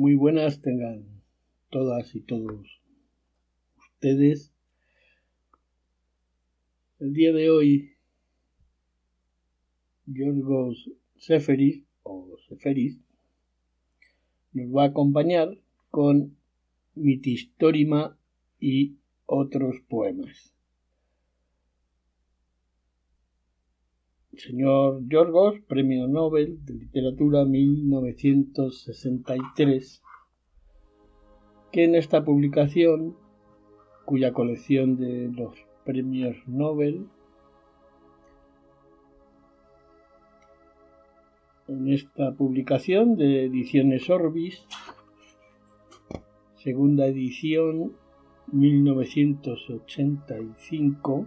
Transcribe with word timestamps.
Muy 0.00 0.14
buenas 0.14 0.62
tengan 0.62 1.04
todas 1.68 2.14
y 2.14 2.22
todos 2.22 2.80
ustedes. 3.76 4.50
El 7.00 7.12
día 7.12 7.34
de 7.34 7.50
hoy, 7.50 7.92
Yorgos 10.06 10.88
Seferis 11.18 11.84
o 12.02 12.34
Seferis 12.48 12.98
nos 14.54 14.74
va 14.74 14.84
a 14.84 14.86
acompañar 14.86 15.58
con 15.90 16.34
Mitistorima 16.94 18.16
y 18.58 18.96
otros 19.26 19.82
poemas. 19.86 20.54
Señor 24.40 25.06
Yorgos, 25.08 25.60
Premio 25.68 26.08
Nobel 26.08 26.58
de 26.64 26.74
Literatura 26.74 27.44
1963, 27.44 30.02
que 31.70 31.84
en 31.84 31.94
esta 31.94 32.24
publicación, 32.24 33.14
cuya 34.04 34.32
colección 34.32 34.96
de 34.96 35.28
los 35.28 35.54
premios 35.84 36.36
Nobel, 36.46 37.06
en 41.68 41.92
esta 41.92 42.32
publicación 42.32 43.16
de 43.16 43.44
Ediciones 43.44 44.08
Orbis, 44.08 44.64
segunda 46.56 47.06
edición 47.06 47.92
1985, 48.52 51.26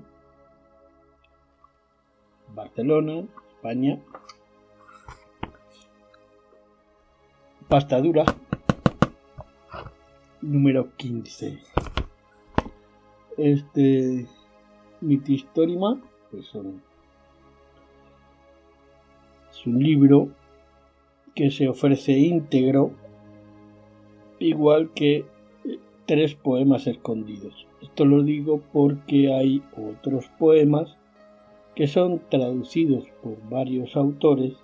Barcelona, 2.54 3.26
España. 3.56 4.00
Pasta 7.68 8.00
dura. 8.02 8.26
Número 10.42 10.96
15. 10.98 11.60
Este 13.38 14.28
Mitistorima 15.02 16.02
pues 16.32 16.46
son, 16.48 16.82
es 19.52 19.68
un 19.68 19.84
libro 19.84 20.30
que 21.36 21.52
se 21.52 21.68
ofrece 21.68 22.14
íntegro, 22.14 22.92
igual 24.40 24.92
que 24.94 25.26
tres 26.06 26.36
poemas 26.36 26.88
escondidos. 26.88 27.68
Esto 27.82 28.06
lo 28.06 28.24
digo 28.24 28.62
porque 28.72 29.34
hay 29.34 29.62
otros 29.78 30.28
poemas 30.40 30.98
que 31.76 31.88
son 31.88 32.22
traducidos 32.30 33.06
por 33.22 33.38
varios 33.50 33.96
autores 33.96 34.56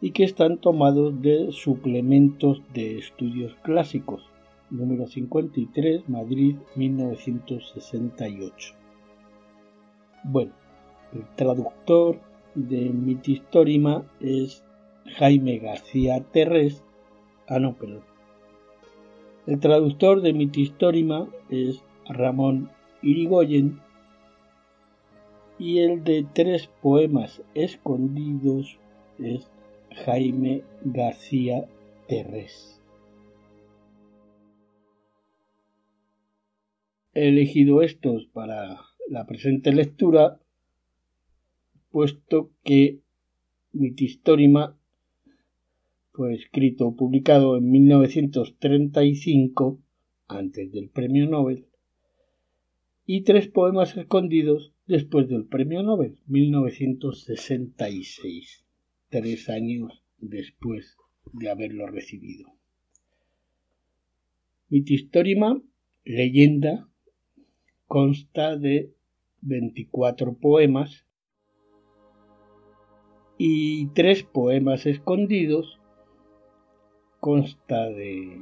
y 0.00 0.12
que 0.12 0.24
están 0.24 0.58
tomados 0.58 1.20
de 1.22 1.52
suplementos 1.52 2.62
de 2.72 2.98
estudios 2.98 3.54
clásicos, 3.62 4.22
número 4.70 5.06
53, 5.06 6.08
Madrid, 6.08 6.56
1968. 6.74 8.74
Bueno, 10.24 10.52
el 11.12 11.24
traductor 11.34 12.20
de 12.54 12.90
Mitistorima 12.90 14.04
es 14.20 14.64
Jaime 15.16 15.58
García 15.58 16.20
Terrés. 16.32 16.82
Ah, 17.48 17.58
no. 17.58 17.76
El 19.46 19.60
traductor 19.60 20.20
de 20.20 20.32
Mitistorima 20.32 21.28
es 21.48 21.82
Ramón 22.08 22.70
Irigoyen 23.02 23.80
y 25.58 25.78
el 25.78 26.04
de 26.04 26.26
tres 26.34 26.68
poemas 26.82 27.42
escondidos 27.54 28.78
es 29.18 29.50
Jaime 30.04 30.62
García 30.82 31.66
Terrés. 32.08 32.82
He 37.14 37.28
elegido 37.28 37.80
estos 37.80 38.26
para 38.26 38.82
la 39.08 39.26
presente 39.26 39.72
lectura, 39.72 40.38
puesto 41.90 42.50
que 42.62 43.00
Mitistorima 43.72 44.76
fue 46.12 46.34
escrito 46.34 46.88
o 46.88 46.96
publicado 46.96 47.56
en 47.56 47.70
1935, 47.70 49.78
antes 50.28 50.70
del 50.72 50.90
premio 50.90 51.26
Nobel, 51.26 51.64
y 53.06 53.22
tres 53.22 53.48
poemas 53.48 53.96
escondidos 53.96 54.75
después 54.86 55.28
del 55.28 55.46
Premio 55.46 55.82
Nobel 55.82 56.20
1966, 56.26 58.64
tres 59.08 59.48
años 59.48 60.04
después 60.18 60.96
de 61.32 61.50
haberlo 61.50 61.88
recibido. 61.88 62.52
Mitistorima, 64.68 65.60
leyenda, 66.04 66.88
consta 67.86 68.56
de 68.56 68.92
24 69.40 70.34
poemas 70.34 71.06
y 73.38 73.86
tres 73.88 74.22
poemas 74.22 74.86
escondidos, 74.86 75.80
consta 77.20 77.90
de, 77.90 78.40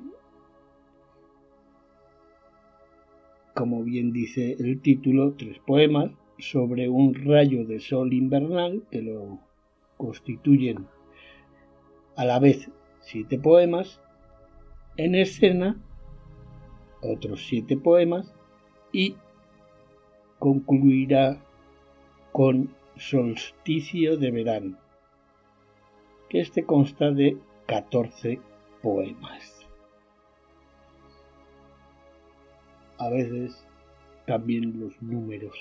como 3.54 3.83
bien 3.83 4.12
dice 4.12 4.56
el 4.59 4.81
título, 4.81 5.34
tres 5.37 5.59
poemas 5.59 6.12
sobre 6.39 6.89
un 6.89 7.15
rayo 7.15 7.65
de 7.65 7.81
sol 7.81 8.12
invernal 8.12 8.83
que 8.91 9.03
lo 9.03 9.39
constituyen 9.97 10.87
a 12.17 12.25
la 12.25 12.39
vez 12.39 12.71
siete 13.00 13.39
poemas, 13.39 14.00
en 14.97 15.15
escena 15.15 15.77
otros 17.03 17.47
siete 17.47 17.77
poemas 17.77 18.34
y 18.93 19.17
concluirá 20.39 21.39
con 22.33 22.75
solsticio 22.97 24.16
de 24.16 24.31
verano, 24.31 24.78
que 26.28 26.41
este 26.41 26.65
consta 26.65 27.11
de 27.11 27.37
14 27.66 28.41
poemas. 28.83 29.66
A 32.99 33.09
veces 33.09 33.66
también 34.27 34.81
los 34.81 35.01
números 35.03 35.55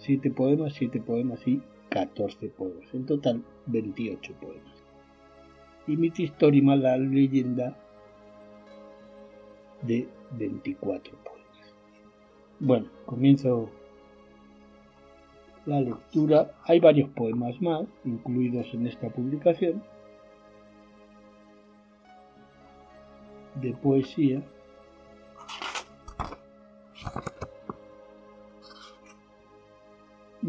7 0.00 0.30
poemas, 0.30 0.74
7 0.74 1.00
poemas 1.00 1.46
y 1.46 1.62
14 1.90 2.48
poemas. 2.48 2.92
En 2.94 3.06
total, 3.06 3.42
28 3.66 4.34
poemas. 4.40 4.84
Y 5.86 5.96
Mitistorima, 5.96 6.76
la 6.76 6.96
leyenda 6.96 7.76
de 9.82 10.08
24 10.32 11.16
poemas. 11.24 11.74
Bueno, 12.58 12.86
comienzo 13.06 13.70
la 15.66 15.80
lectura. 15.80 16.52
Hay 16.64 16.80
varios 16.80 17.10
poemas 17.10 17.60
más 17.60 17.86
incluidos 18.04 18.72
en 18.74 18.86
esta 18.86 19.08
publicación 19.08 19.82
de 23.60 23.72
poesía 23.74 24.42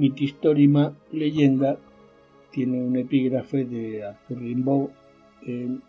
Mitistorima 0.01 0.97
leyenda 1.11 1.77
tiene 2.51 2.81
un 2.81 2.97
epígrafe 2.97 3.65
de 3.65 4.03
Arthur 4.03 4.41
en 5.45 5.83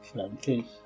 francés. 0.00 0.80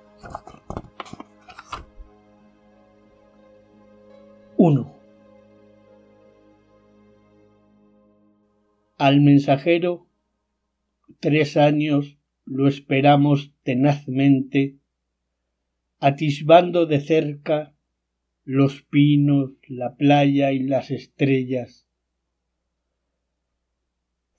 1. 4.56 4.94
Al 8.96 9.20
mensajero, 9.20 10.06
tres 11.20 11.58
años 11.58 12.16
lo 12.46 12.68
esperamos 12.68 13.52
tenazmente, 13.64 14.78
atisbando 15.98 16.86
de 16.86 17.00
cerca 17.02 17.74
los 18.44 18.80
pinos, 18.80 19.50
la 19.68 19.94
playa 19.96 20.52
y 20.52 20.60
las 20.60 20.90
estrellas, 20.90 21.86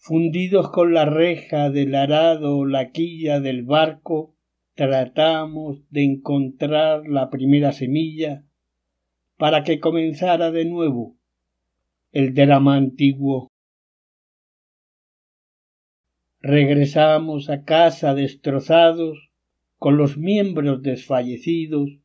fundidos 0.01 0.71
con 0.71 0.95
la 0.95 1.05
reja 1.05 1.69
del 1.69 1.93
arado 1.93 2.57
o 2.57 2.65
la 2.65 2.89
quilla 2.89 3.39
del 3.39 3.61
barco, 3.61 4.35
tratamos 4.73 5.87
de 5.91 6.03
encontrar 6.03 7.07
la 7.07 7.29
primera 7.29 7.71
semilla 7.71 8.43
para 9.37 9.63
que 9.63 9.79
comenzara 9.79 10.49
de 10.49 10.65
nuevo 10.65 11.17
el 12.11 12.33
drama 12.33 12.77
antiguo. 12.77 13.51
Regresamos 16.39 17.51
a 17.51 17.63
casa 17.63 18.15
destrozados, 18.15 19.29
con 19.77 19.97
los 19.97 20.17
miembros 20.17 20.81
desfallecidos, 20.81 21.99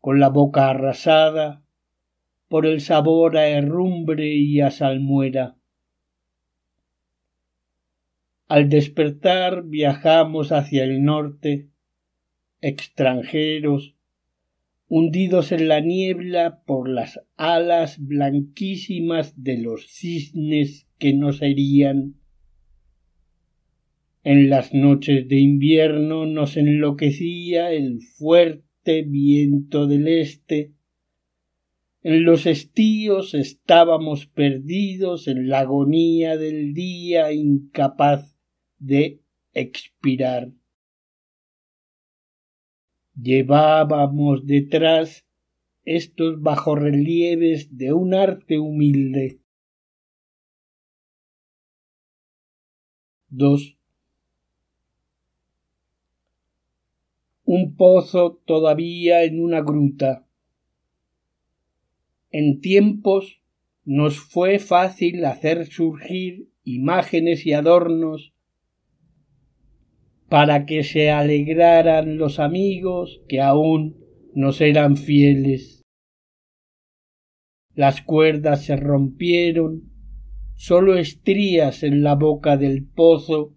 con 0.00 0.20
la 0.20 0.28
boca 0.28 0.68
arrasada 0.68 1.62
por 2.48 2.66
el 2.66 2.82
sabor 2.82 3.38
a 3.38 3.48
herrumbre 3.48 4.34
y 4.34 4.60
a 4.60 4.70
salmuera 4.70 5.55
Al 8.48 8.68
despertar 8.68 9.64
viajamos 9.64 10.52
hacia 10.52 10.84
el 10.84 11.02
norte, 11.02 11.68
extranjeros, 12.60 13.96
hundidos 14.86 15.50
en 15.50 15.66
la 15.66 15.80
niebla 15.80 16.62
por 16.64 16.88
las 16.88 17.20
alas 17.36 17.98
blanquísimas 17.98 19.42
de 19.42 19.58
los 19.58 19.88
cisnes 19.88 20.86
que 20.96 21.12
nos 21.12 21.42
herían. 21.42 22.14
En 24.22 24.48
las 24.48 24.72
noches 24.72 25.26
de 25.26 25.40
invierno 25.40 26.24
nos 26.26 26.56
enloquecía 26.56 27.72
el 27.72 28.00
fuerte 28.00 29.02
viento 29.02 29.88
del 29.88 30.06
este. 30.06 30.72
En 32.04 32.22
los 32.22 32.46
estíos 32.46 33.34
estábamos 33.34 34.28
perdidos 34.28 35.26
en 35.26 35.48
la 35.48 35.60
agonía 35.60 36.36
del 36.36 36.74
día 36.74 37.32
incapaz 37.32 38.35
de 38.78 39.20
expirar 39.52 40.50
llevábamos 43.20 44.46
detrás 44.46 45.24
estos 45.84 46.42
bajorrelieves 46.42 47.76
de 47.76 47.92
un 47.92 48.14
arte 48.14 48.58
humilde. 48.58 49.38
2. 53.28 53.76
Un 57.44 57.76
pozo 57.76 58.40
todavía 58.44 59.22
en 59.24 59.42
una 59.42 59.60
gruta. 59.60 60.26
En 62.30 62.60
tiempos 62.60 63.40
nos 63.84 64.18
fue 64.18 64.58
fácil 64.58 65.24
hacer 65.24 65.66
surgir 65.66 66.48
imágenes 66.64 67.46
y 67.46 67.52
adornos 67.52 68.35
para 70.28 70.66
que 70.66 70.82
se 70.82 71.10
alegraran 71.10 72.18
los 72.18 72.38
amigos 72.38 73.22
que 73.28 73.40
aún 73.40 73.96
nos 74.34 74.60
eran 74.60 74.96
fieles. 74.96 75.82
Las 77.74 78.02
cuerdas 78.02 78.64
se 78.64 78.76
rompieron, 78.76 79.82
sólo 80.54 80.96
estrías 80.96 81.82
en 81.82 82.02
la 82.02 82.14
boca 82.14 82.56
del 82.56 82.84
pozo 82.86 83.56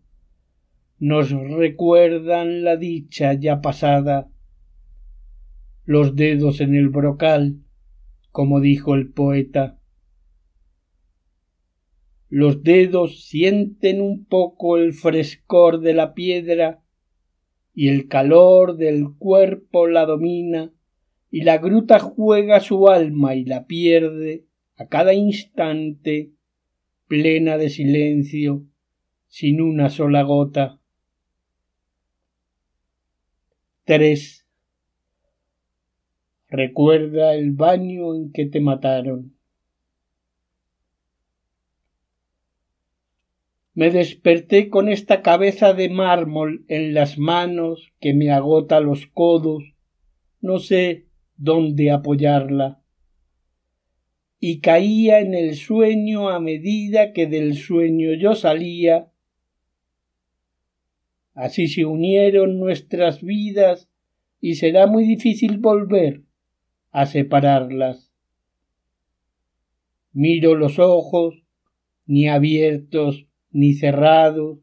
nos 1.00 1.32
recuerdan 1.32 2.66
la 2.66 2.76
dicha 2.76 3.34
ya 3.34 3.62
pasada, 3.62 4.30
los 5.86 6.18
dedos 6.18 6.60
en 6.60 6.76
el 6.76 6.90
brocal, 6.90 7.64
como 8.32 8.60
dijo 8.60 8.96
el 8.96 9.10
poeta. 9.10 9.79
Los 12.30 12.64
dedos 12.64 13.24
sienten 13.26 14.02
un 14.02 14.26
poco 14.26 14.78
el 14.78 14.94
frescor 14.94 15.82
de 15.82 15.94
la 15.94 16.14
piedra 16.14 16.84
y 17.74 17.88
el 17.88 18.08
calor 18.08 18.78
del 18.78 19.16
cuerpo 19.18 19.88
la 19.88 20.06
domina 20.06 20.72
y 21.32 21.42
la 21.42 21.58
gruta 21.58 22.00
juega 22.00 22.60
su 22.60 22.88
alma 22.88 23.36
y 23.36 23.46
la 23.46 23.66
pierde 23.66 24.46
a 24.78 24.88
cada 24.88 25.14
instante 25.14 26.32
plena 27.08 27.58
de 27.58 27.70
silencio 27.70 28.64
sin 29.28 29.62
una 29.62 29.90
sola 29.90 30.22
gota. 30.22 30.80
3. 33.86 34.46
Recuerda 36.48 37.34
el 37.34 37.54
baño 37.54 38.14
en 38.14 38.32
que 38.32 38.46
te 38.46 38.60
mataron. 38.60 39.39
Me 43.80 43.92
desperté 43.92 44.70
con 44.70 44.90
esta 44.90 45.22
cabeza 45.22 45.72
de 45.72 45.88
mármol 45.88 46.66
en 46.68 46.94
las 46.94 47.18
manos 47.18 47.94
que 48.02 48.14
me 48.14 48.30
agota 48.30 48.82
los 48.82 49.08
codos, 49.08 49.74
no 50.42 50.60
sé 50.60 51.06
dónde 51.38 51.90
apoyarla. 51.90 52.84
Y 54.38 54.60
caía 54.60 55.22
en 55.22 55.34
el 55.34 55.56
sueño 55.56 56.28
a 56.28 56.42
medida 56.42 57.14
que 57.14 57.26
del 57.26 57.56
sueño 57.56 58.16
yo 58.16 58.36
salía. 58.36 59.14
Así 61.34 61.70
se 61.70 61.86
unieron 61.86 62.60
nuestras 62.60 63.24
vidas 63.24 63.90
y 64.42 64.56
será 64.56 64.88
muy 64.88 65.06
difícil 65.06 65.58
volver 65.58 66.24
a 66.92 67.06
separarlas. 67.06 68.12
Miro 70.12 70.56
los 70.56 70.80
ojos, 70.80 71.46
ni 72.06 72.28
abiertos 72.28 73.29
ni 73.52 73.74
cerrado, 73.74 74.62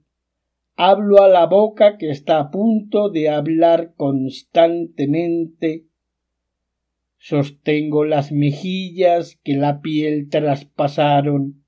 hablo 0.77 1.23
a 1.23 1.29
la 1.29 1.47
boca 1.47 1.99
que 1.99 2.11
está 2.11 2.39
a 2.39 2.51
punto 2.51 3.11
de 3.11 3.29
hablar 3.29 3.95
constantemente, 3.97 5.87
sostengo 7.19 8.05
las 8.05 8.33
mejillas 8.33 9.39
que 9.43 9.55
la 9.55 9.81
piel 9.81 10.29
traspasaron, 10.29 11.65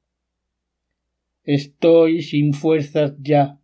estoy 1.44 2.22
sin 2.22 2.52
fuerzas 2.52 3.14
ya, 3.20 3.58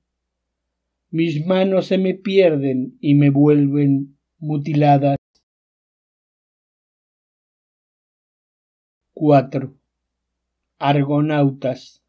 mis 1.10 1.46
manos 1.46 1.86
se 1.86 1.98
me 1.98 2.14
pierden 2.14 2.98
y 3.00 3.14
me 3.14 3.30
vuelven 3.30 4.18
mutiladas. 4.38 5.16
4. 9.12 9.72
Argonautas 10.78 12.03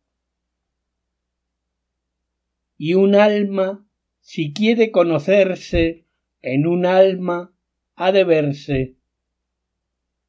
y 2.77 2.93
un 2.93 3.15
alma, 3.15 3.85
si 4.19 4.53
quiere 4.53 4.91
conocerse, 4.91 6.05
en 6.41 6.67
un 6.67 6.85
alma 6.85 7.53
ha 7.95 8.11
de 8.11 8.23
verse. 8.23 8.95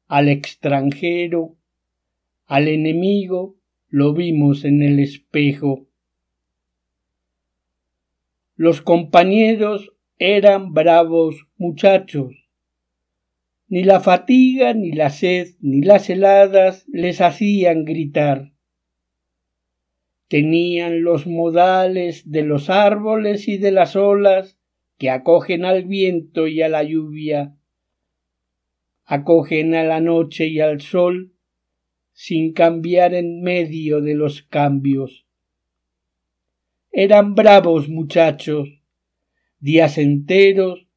Al 0.07 0.29
extranjero, 0.29 1.57
al 2.45 2.67
enemigo, 2.67 3.57
lo 3.89 4.13
vimos 4.13 4.63
en 4.63 4.81
el 4.81 4.99
espejo. 4.99 5.87
Los 8.55 8.81
compañeros 8.81 9.93
eran 10.17 10.73
bravos 10.73 11.47
muchachos. 11.57 12.49
Ni 13.67 13.83
la 13.83 13.99
fatiga, 13.99 14.73
ni 14.73 14.91
la 14.93 15.09
sed, 15.09 15.55
ni 15.59 15.81
las 15.81 16.09
heladas 16.09 16.85
les 16.87 17.19
hacían 17.19 17.83
gritar 17.83 18.53
tenían 20.27 21.03
los 21.03 21.27
modales 21.27 22.29
de 22.29 22.43
los 22.43 22.69
árboles 22.69 23.47
y 23.47 23.57
de 23.57 23.71
las 23.71 23.95
olas 23.95 24.57
que 24.97 25.09
acogen 25.09 25.63
al 25.63 25.85
viento 25.85 26.47
y 26.47 26.61
a 26.61 26.69
la 26.69 26.83
lluvia, 26.83 27.55
acogen 29.05 29.75
a 29.75 29.83
la 29.83 30.01
noche 30.01 30.47
y 30.47 30.59
al 30.59 30.81
sol, 30.81 31.33
sin 32.11 32.53
cambiar 32.53 33.13
en 33.13 33.41
medio 33.41 34.01
de 34.01 34.15
los 34.15 34.41
cambios. 34.41 35.25
Eran 36.91 37.35
bravos 37.35 37.89
muchachos, 37.89 38.81
días 39.59 39.97
enteros 39.97 40.87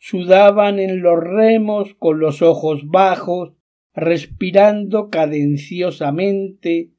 sudaban 0.00 0.78
en 0.78 1.02
los 1.02 1.22
remos 1.22 1.94
con 1.94 2.18
los 2.18 2.40
ojos 2.40 2.88
bajos, 2.88 3.52
respirando 3.94 5.10
cadenciosamente 5.10 6.92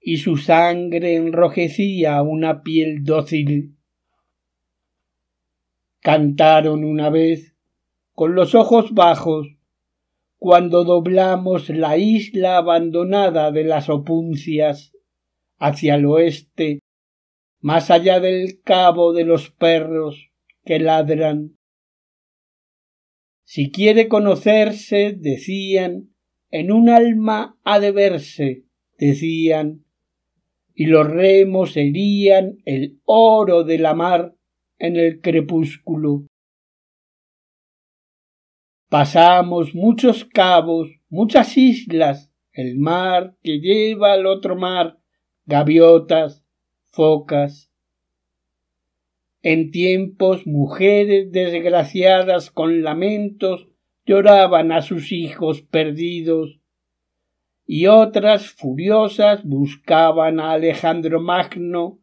y 0.00 0.18
su 0.18 0.36
sangre 0.36 1.16
enrojecía 1.16 2.22
una 2.22 2.62
piel 2.62 3.04
dócil. 3.04 3.76
Cantaron 6.00 6.84
una 6.84 7.10
vez, 7.10 7.54
con 8.12 8.34
los 8.34 8.54
ojos 8.54 8.94
bajos, 8.94 9.58
cuando 10.38 10.84
doblamos 10.84 11.68
la 11.68 11.96
isla 11.96 12.56
abandonada 12.56 13.50
de 13.50 13.64
las 13.64 13.88
opuncias 13.88 14.92
hacia 15.58 15.96
el 15.96 16.06
oeste, 16.06 16.78
más 17.60 17.90
allá 17.90 18.20
del 18.20 18.62
cabo 18.62 19.12
de 19.12 19.24
los 19.24 19.50
perros 19.50 20.30
que 20.64 20.78
ladran. 20.78 21.56
Si 23.42 23.72
quiere 23.72 24.08
conocerse, 24.08 25.14
decían, 25.18 26.14
en 26.50 26.70
un 26.70 26.88
alma 26.88 27.58
ha 27.64 27.80
de 27.80 27.90
verse, 27.90 28.64
decían, 28.96 29.84
y 30.78 30.86
los 30.86 31.08
remos 31.08 31.76
herían 31.76 32.58
el 32.64 33.00
oro 33.04 33.64
de 33.64 33.78
la 33.78 33.94
mar 33.94 34.36
en 34.78 34.94
el 34.94 35.20
crepúsculo. 35.20 36.28
Pasamos 38.88 39.74
muchos 39.74 40.24
cabos, 40.24 40.88
muchas 41.08 41.56
islas, 41.56 42.30
el 42.52 42.78
mar 42.78 43.34
que 43.42 43.58
lleva 43.58 44.12
al 44.12 44.26
otro 44.26 44.54
mar, 44.54 45.00
gaviotas, 45.46 46.44
focas. 46.92 47.72
En 49.42 49.72
tiempos 49.72 50.46
mujeres 50.46 51.32
desgraciadas 51.32 52.52
con 52.52 52.84
lamentos 52.84 53.66
lloraban 54.06 54.70
a 54.70 54.82
sus 54.82 55.10
hijos 55.10 55.60
perdidos 55.60 56.57
y 57.70 57.86
otras 57.86 58.48
furiosas 58.48 59.44
buscaban 59.44 60.40
a 60.40 60.52
Alejandro 60.52 61.20
Magno 61.20 61.98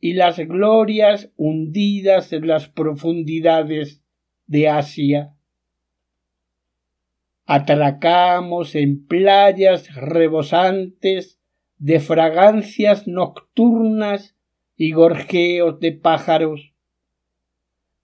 y 0.00 0.14
las 0.14 0.38
glorias 0.38 1.30
hundidas 1.36 2.32
en 2.32 2.48
las 2.48 2.68
profundidades 2.68 4.02
de 4.48 4.68
Asia. 4.68 5.36
Atracamos 7.46 8.74
en 8.74 9.06
playas 9.06 9.94
rebosantes 9.94 11.38
de 11.78 12.00
fragancias 12.00 13.06
nocturnas 13.06 14.36
y 14.76 14.90
gorjeos 14.90 15.78
de 15.78 15.92
pájaros, 15.92 16.74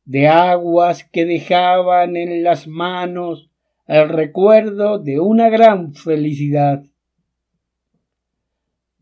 de 0.05 0.29
aguas 0.29 1.03
que 1.03 1.25
dejaban 1.25 2.17
en 2.17 2.45
las 2.45 2.69
manos 2.69 3.50
el 3.91 4.09
recuerdo 4.09 5.01
de 5.01 5.19
una 5.19 5.49
gran 5.49 5.95
felicidad. 5.95 6.85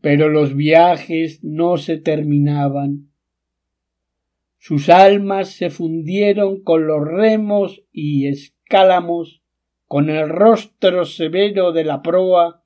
Pero 0.01 0.29
los 0.29 0.55
viajes 0.55 1.43
no 1.43 1.77
se 1.77 1.97
terminaban. 1.97 3.11
Sus 4.57 4.89
almas 4.89 5.49
se 5.49 5.69
fundieron 5.69 6.63
con 6.63 6.87
los 6.87 7.07
remos 7.07 7.83
y 7.91 8.29
escálamos, 8.29 9.43
con 9.85 10.09
el 10.09 10.27
rostro 10.27 11.05
severo 11.05 11.71
de 11.71 11.83
la 11.83 12.01
proa, 12.01 12.63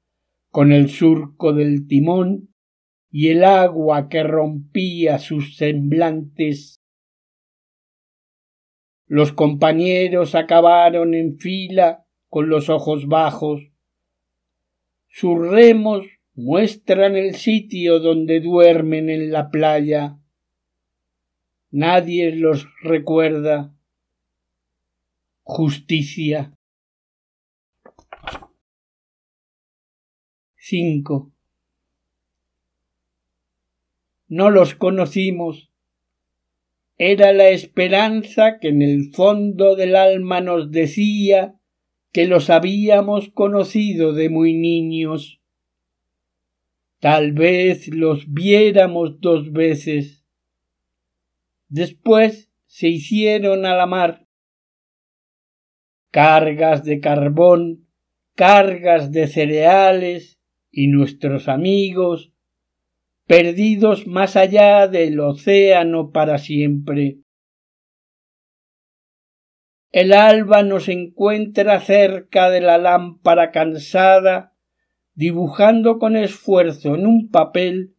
con 0.49 0.71
el 0.71 0.87
surco 0.89 1.51
del 1.51 1.87
timón 1.87 2.53
y 3.11 3.31
el 3.31 3.43
agua 3.43 4.07
que 4.07 4.23
rompía 4.23 5.19
sus 5.19 5.57
semblantes. 5.57 6.79
Los 9.07 9.33
compañeros 9.33 10.35
acabaron 10.35 11.15
en 11.15 11.37
fila 11.37 12.02
con 12.33 12.49
los 12.49 12.67
ojos 12.67 13.07
bajos. 13.07 13.61
Sus 15.07 15.37
remos 15.37 16.03
muestran 16.33 17.15
el 17.15 17.35
sitio 17.35 17.99
donde 17.99 18.39
duermen 18.39 19.11
en 19.11 19.31
la 19.31 19.51
playa. 19.51 20.17
Nadie 21.69 22.35
los 22.35 22.67
recuerda. 22.81 23.75
Justicia. 25.43 26.57
5. 30.55 31.31
No 34.29 34.49
los 34.49 34.73
conocimos. 34.73 35.71
Era 36.97 37.31
la 37.31 37.49
esperanza 37.49 38.57
que 38.59 38.69
en 38.69 38.81
el 38.81 39.11
fondo 39.13 39.75
del 39.75 39.95
alma 39.95 40.41
nos 40.41 40.71
decía 40.71 41.59
que 42.13 42.25
los 42.27 42.49
habíamos 42.49 43.29
conocido 43.29 44.13
de 44.13 44.29
muy 44.29 44.53
niños. 44.53 45.41
Tal 46.99 47.33
vez 47.33 47.89
los 47.89 48.31
viéramos 48.31 49.19
dos 49.19 49.51
veces. 49.51 50.23
Después 51.67 52.49
se 52.67 52.87
hicieron 52.87 53.65
a 53.65 53.75
la 53.75 53.87
mar. 53.87 54.27
Cargas 56.11 56.85
de 56.85 57.01
carbón, 57.01 57.89
cargas 58.35 59.11
de 59.11 59.27
cereales, 59.27 60.39
y 60.75 60.87
nuestros 60.87 61.47
amigos, 61.47 62.33
perdidos 63.27 64.07
más 64.07 64.35
allá 64.35 64.87
del 64.87 65.19
océano 65.19 66.11
para 66.11 66.39
siempre. 66.39 67.19
El 69.93 70.11
alba 70.11 70.63
nos 70.63 70.89
encuentra 70.89 71.79
cerca 71.79 72.49
de 72.49 72.59
la 72.59 72.77
lámpara 72.77 73.51
cansada, 73.51 74.53
dibujando 75.13 75.99
con 75.99 76.17
esfuerzo 76.17 76.95
en 76.95 77.07
un 77.07 77.29
papel, 77.29 77.93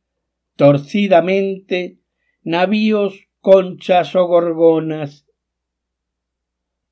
torcidamente, 0.57 2.01
navíos, 2.43 3.29
conchas 3.41 4.15
o 4.15 4.27
gorgonas. 4.27 5.27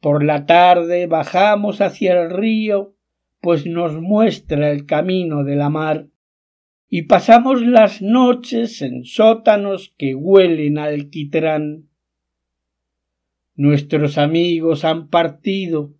Por 0.00 0.24
la 0.24 0.46
tarde 0.46 1.06
bajamos 1.06 1.82
hacia 1.82 2.22
el 2.22 2.30
río 2.30 2.94
pues 3.42 3.66
nos 3.66 4.00
muestra 4.00 4.70
el 4.70 4.86
camino 4.86 5.42
de 5.42 5.56
la 5.56 5.68
mar, 5.68 6.06
y 6.88 7.02
pasamos 7.02 7.60
las 7.60 8.00
noches 8.00 8.80
en 8.82 9.04
sótanos 9.04 9.92
que 9.98 10.14
huelen 10.14 10.78
al 10.78 10.94
alquitrán. 10.94 11.88
Nuestros 13.54 14.18
amigos 14.18 14.84
han 14.84 15.08
partido, 15.08 15.94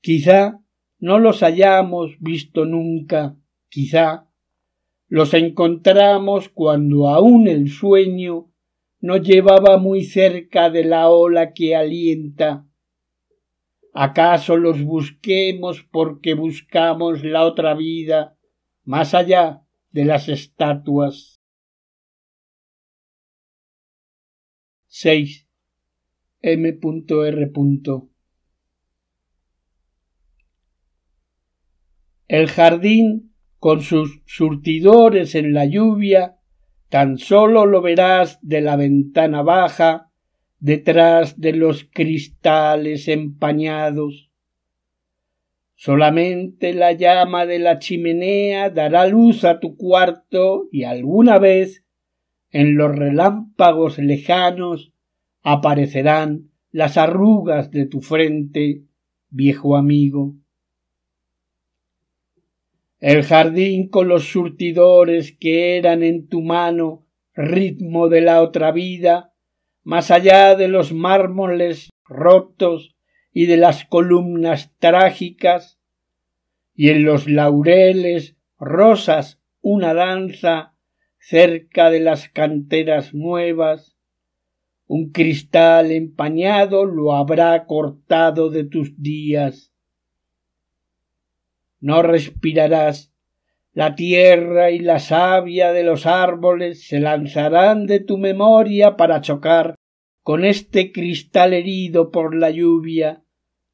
quizá 0.00 0.60
no 0.98 1.18
los 1.18 1.42
hayamos 1.42 2.16
visto 2.20 2.64
nunca, 2.64 3.36
quizá 3.68 4.28
los 5.08 5.34
encontramos 5.34 6.48
cuando 6.48 7.08
aún 7.08 7.48
el 7.48 7.70
sueño 7.70 8.50
nos 9.00 9.22
llevaba 9.22 9.78
muy 9.78 10.04
cerca 10.04 10.70
de 10.70 10.84
la 10.84 11.08
ola 11.08 11.52
que 11.52 11.76
alienta 11.76 12.66
¿Acaso 13.94 14.56
los 14.56 14.82
busquemos 14.82 15.82
porque 15.82 16.32
buscamos 16.32 17.22
la 17.24 17.44
otra 17.44 17.74
vida 17.74 18.38
más 18.84 19.12
allá 19.12 19.66
de 19.90 20.06
las 20.06 20.30
estatuas? 20.30 21.42
6. 24.86 25.41
M.R. 26.42 27.52
El 32.26 32.48
jardín, 32.48 33.32
con 33.60 33.80
sus 33.82 34.22
surtidores 34.26 35.36
en 35.36 35.52
la 35.52 35.66
lluvia, 35.66 36.38
tan 36.88 37.18
solo 37.18 37.64
lo 37.64 37.80
verás 37.80 38.40
de 38.42 38.60
la 38.60 38.74
ventana 38.74 39.42
baja 39.42 40.10
detrás 40.58 41.40
de 41.40 41.52
los 41.52 41.84
cristales 41.84 43.06
empañados. 43.06 44.30
Solamente 45.76 46.74
la 46.74 46.92
llama 46.92 47.46
de 47.46 47.60
la 47.60 47.78
chimenea 47.78 48.70
dará 48.70 49.06
luz 49.06 49.44
a 49.44 49.60
tu 49.60 49.76
cuarto 49.76 50.68
y 50.72 50.84
alguna 50.84 51.38
vez 51.38 51.84
en 52.50 52.76
los 52.76 52.94
relámpagos 52.94 53.98
lejanos 53.98 54.91
aparecerán 55.42 56.50
las 56.70 56.96
arrugas 56.96 57.70
de 57.70 57.86
tu 57.86 58.00
frente, 58.00 58.82
viejo 59.28 59.76
amigo. 59.76 60.34
El 63.00 63.24
jardín 63.24 63.88
con 63.88 64.08
los 64.08 64.28
surtidores 64.28 65.36
que 65.38 65.76
eran 65.76 66.02
en 66.02 66.28
tu 66.28 66.40
mano 66.40 67.04
ritmo 67.34 68.08
de 68.08 68.20
la 68.20 68.42
otra 68.42 68.70
vida, 68.70 69.32
más 69.82 70.10
allá 70.10 70.54
de 70.54 70.68
los 70.68 70.92
mármoles 70.92 71.90
rotos 72.04 72.94
y 73.32 73.46
de 73.46 73.56
las 73.56 73.84
columnas 73.84 74.72
trágicas, 74.78 75.80
y 76.74 76.90
en 76.90 77.04
los 77.04 77.28
laureles 77.28 78.36
rosas 78.58 79.40
una 79.60 79.94
danza 79.94 80.74
cerca 81.18 81.90
de 81.90 82.00
las 82.00 82.28
canteras 82.28 83.14
nuevas, 83.14 83.91
un 84.94 85.10
cristal 85.10 85.90
empañado 85.90 86.84
lo 86.84 87.14
habrá 87.14 87.64
cortado 87.64 88.50
de 88.50 88.64
tus 88.64 89.00
días. 89.00 89.72
No 91.80 92.02
respirarás 92.02 93.10
la 93.72 93.94
tierra 93.94 94.70
y 94.70 94.80
la 94.80 94.98
savia 94.98 95.72
de 95.72 95.82
los 95.82 96.04
árboles 96.04 96.86
se 96.86 97.00
lanzarán 97.00 97.86
de 97.86 98.00
tu 98.00 98.18
memoria 98.18 98.98
para 98.98 99.22
chocar 99.22 99.76
con 100.22 100.44
este 100.44 100.92
cristal 100.92 101.54
herido 101.54 102.10
por 102.10 102.36
la 102.36 102.50
lluvia 102.50 103.24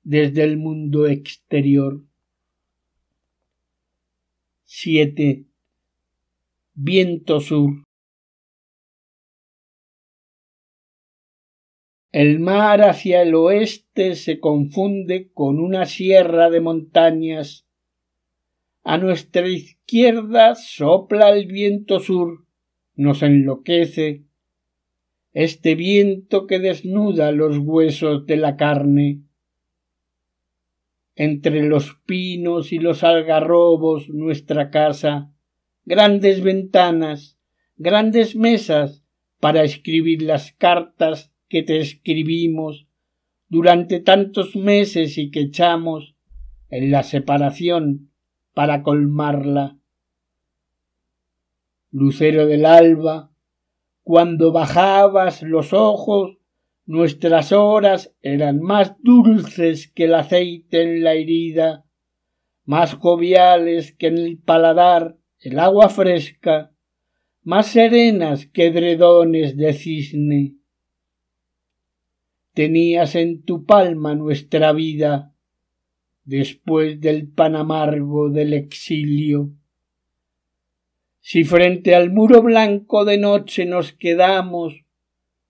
desde 0.05 0.45
el 0.45 0.57
mundo 0.57 1.09
exterior. 1.09 2.01
7. 4.67 5.47
Viento 6.75 7.41
sur. 7.41 7.88
El 12.11 12.41
mar 12.41 12.83
hacia 12.83 13.23
el 13.23 13.35
oeste 13.35 14.15
se 14.15 14.41
confunde 14.41 15.31
con 15.33 15.61
una 15.61 15.85
sierra 15.85 16.49
de 16.49 16.61
montañas 16.61 17.69
a 18.89 18.97
nuestra 18.97 19.47
izquierda 19.47 20.55
sopla 20.55 21.29
el 21.29 21.47
viento 21.47 22.01
sur, 22.01 22.47
nos 22.95 23.23
enloquece, 23.23 24.25
este 25.35 25.75
viento 25.75 26.47
que 26.47 26.59
desnuda 26.59 27.31
los 27.33 27.59
huesos 27.59 28.25
de 28.25 28.39
la 28.39 28.57
carne. 28.57 29.21
Entre 31.17 31.63
los 31.65 32.01
pinos 32.07 32.73
y 32.73 32.79
los 32.79 33.05
algarrobos 33.05 34.09
nuestra 34.09 34.71
casa, 34.71 35.35
grandes 35.85 36.43
ventanas, 36.43 37.39
grandes 37.77 38.37
mesas 38.37 39.05
para 39.39 39.65
escribir 39.65 40.23
las 40.23 40.53
cartas 40.53 41.31
que 41.49 41.63
te 41.63 41.79
escribimos 41.79 42.87
durante 43.49 44.01
tantos 44.01 44.57
meses 44.57 45.19
y 45.19 45.31
que 45.31 45.41
echamos 45.41 46.15
en 46.69 46.91
la 46.91 47.03
separación 47.03 48.11
para 48.55 48.83
colmarla. 48.83 49.79
Lucero 51.91 52.47
del 52.47 52.67
alba, 52.67 53.33
Cuando 54.03 54.53
bajabas 54.53 55.43
los 55.43 55.73
ojos, 55.73 56.39
nuestras 56.87 57.53
horas 57.53 58.15
eran 58.23 58.61
más 58.61 58.97
dulces 59.03 59.93
que 59.93 60.05
el 60.05 60.15
aceite 60.15 60.83
en 60.83 61.05
la 61.05 61.13
herida, 61.13 61.85
más 62.65 62.95
joviales 62.95 63.93
que 63.93 64.07
en 64.07 64.19
el 64.19 64.39
paladar 64.39 65.19
el 65.41 65.59
agua 65.59 65.89
fresca, 65.89 66.73
más 67.43 67.69
serenas 67.69 68.47
que 68.47 68.71
dredones 68.71 69.57
de 69.57 69.73
cisne. 69.73 70.58
Tenías 72.59 73.15
en 73.15 73.45
tu 73.45 73.67
palma 73.67 74.17
nuestra 74.17 74.73
vida, 74.73 75.33
después 76.25 77.01
del 77.01 77.29
pan 77.29 77.55
amargo 77.55 78.31
del 78.31 78.53
exilio. 78.53 79.53
Si 81.21 81.45
frente 81.45 81.95
al 81.95 82.11
muro 82.11 82.43
blanco 82.43 83.05
de 83.05 83.17
noche 83.17 83.65
nos 83.65 83.93
quedamos, 83.93 84.75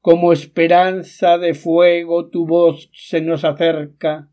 como 0.02 0.34
esperanza 0.34 1.38
de 1.38 1.54
fuego 1.54 2.28
tu 2.28 2.46
voz 2.46 2.90
se 2.92 3.22
nos 3.22 3.42
acerca, 3.42 4.30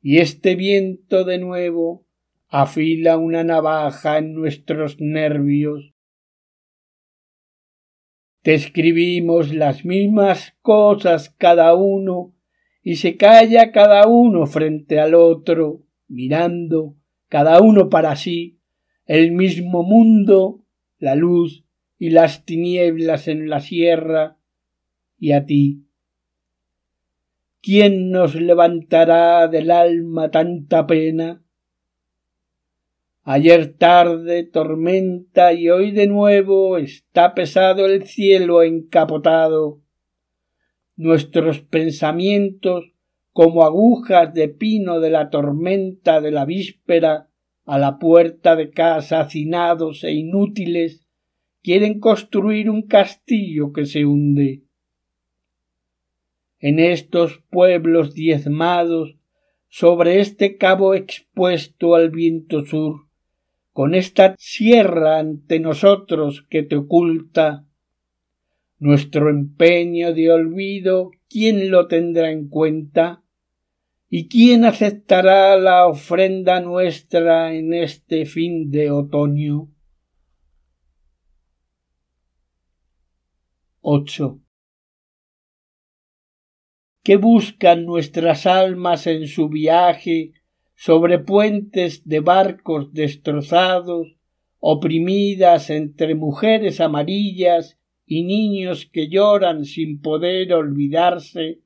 y 0.00 0.18
este 0.18 0.54
viento 0.54 1.24
de 1.24 1.38
nuevo 1.38 2.06
afila 2.46 3.16
una 3.16 3.42
navaja 3.42 4.18
en 4.18 4.32
nuestros 4.32 5.00
nervios. 5.00 5.91
Te 8.42 8.54
escribimos 8.54 9.54
las 9.54 9.84
mismas 9.84 10.54
cosas 10.62 11.30
cada 11.30 11.74
uno, 11.74 12.34
y 12.82 12.96
se 12.96 13.16
calla 13.16 13.70
cada 13.70 14.08
uno 14.08 14.46
frente 14.46 14.98
al 14.98 15.14
otro, 15.14 15.82
mirando 16.08 16.96
cada 17.28 17.60
uno 17.62 17.88
para 17.88 18.16
sí, 18.16 18.58
el 19.06 19.32
mismo 19.32 19.84
mundo 19.84 20.64
la 20.98 21.14
luz 21.14 21.64
y 21.98 22.10
las 22.10 22.44
tinieblas 22.44 23.28
en 23.28 23.48
la 23.48 23.60
sierra, 23.60 24.38
y 25.18 25.32
a 25.32 25.46
ti. 25.46 25.84
¿Quién 27.60 28.10
nos 28.10 28.34
levantará 28.34 29.46
del 29.46 29.70
alma 29.70 30.32
tanta 30.32 30.84
pena? 30.86 31.41
Ayer 33.24 33.74
tarde 33.74 34.42
tormenta 34.42 35.52
y 35.52 35.70
hoy 35.70 35.92
de 35.92 36.08
nuevo 36.08 36.76
está 36.76 37.34
pesado 37.34 37.86
el 37.86 38.04
cielo 38.04 38.64
encapotado. 38.64 39.80
Nuestros 40.96 41.60
pensamientos, 41.60 42.92
como 43.32 43.62
agujas 43.62 44.34
de 44.34 44.48
pino 44.48 44.98
de 44.98 45.10
la 45.10 45.30
tormenta 45.30 46.20
de 46.20 46.32
la 46.32 46.44
víspera, 46.44 47.28
a 47.64 47.78
la 47.78 48.00
puerta 48.00 48.56
de 48.56 48.70
casa 48.70 49.20
hacinados 49.20 50.02
e 50.02 50.10
inútiles, 50.10 51.06
quieren 51.62 52.00
construir 52.00 52.68
un 52.68 52.88
castillo 52.88 53.72
que 53.72 53.86
se 53.86 54.04
hunde. 54.04 54.64
En 56.58 56.80
estos 56.80 57.40
pueblos 57.50 58.14
diezmados, 58.14 59.16
sobre 59.68 60.18
este 60.18 60.56
cabo 60.56 60.94
expuesto 60.94 61.94
al 61.94 62.10
viento 62.10 62.64
sur, 62.66 63.11
con 63.72 63.94
esta 63.94 64.34
sierra 64.38 65.18
ante 65.18 65.58
nosotros 65.58 66.46
que 66.50 66.62
te 66.62 66.76
oculta, 66.76 67.66
nuestro 68.78 69.30
empeño 69.30 70.12
de 70.12 70.30
olvido, 70.30 71.12
¿quién 71.28 71.70
lo 71.70 71.86
tendrá 71.86 72.30
en 72.30 72.48
cuenta? 72.48 73.22
¿Y 74.08 74.28
quién 74.28 74.64
aceptará 74.64 75.56
la 75.56 75.86
ofrenda 75.86 76.60
nuestra 76.60 77.54
en 77.54 77.72
este 77.72 78.26
fin 78.26 78.70
de 78.70 78.90
otoño? 78.90 79.70
8. 83.80 84.40
¿Qué 87.02 87.16
buscan 87.16 87.86
nuestras 87.86 88.46
almas 88.46 89.06
en 89.06 89.26
su 89.26 89.48
viaje 89.48 90.34
sobre 90.84 91.20
puentes 91.20 92.08
de 92.08 92.18
barcos 92.18 92.92
destrozados, 92.92 94.16
oprimidas 94.58 95.70
entre 95.70 96.16
mujeres 96.16 96.80
amarillas 96.80 97.78
y 98.04 98.24
niños 98.24 98.86
que 98.92 99.08
lloran 99.08 99.64
sin 99.64 100.00
poder 100.00 100.52
olvidarse 100.52 101.60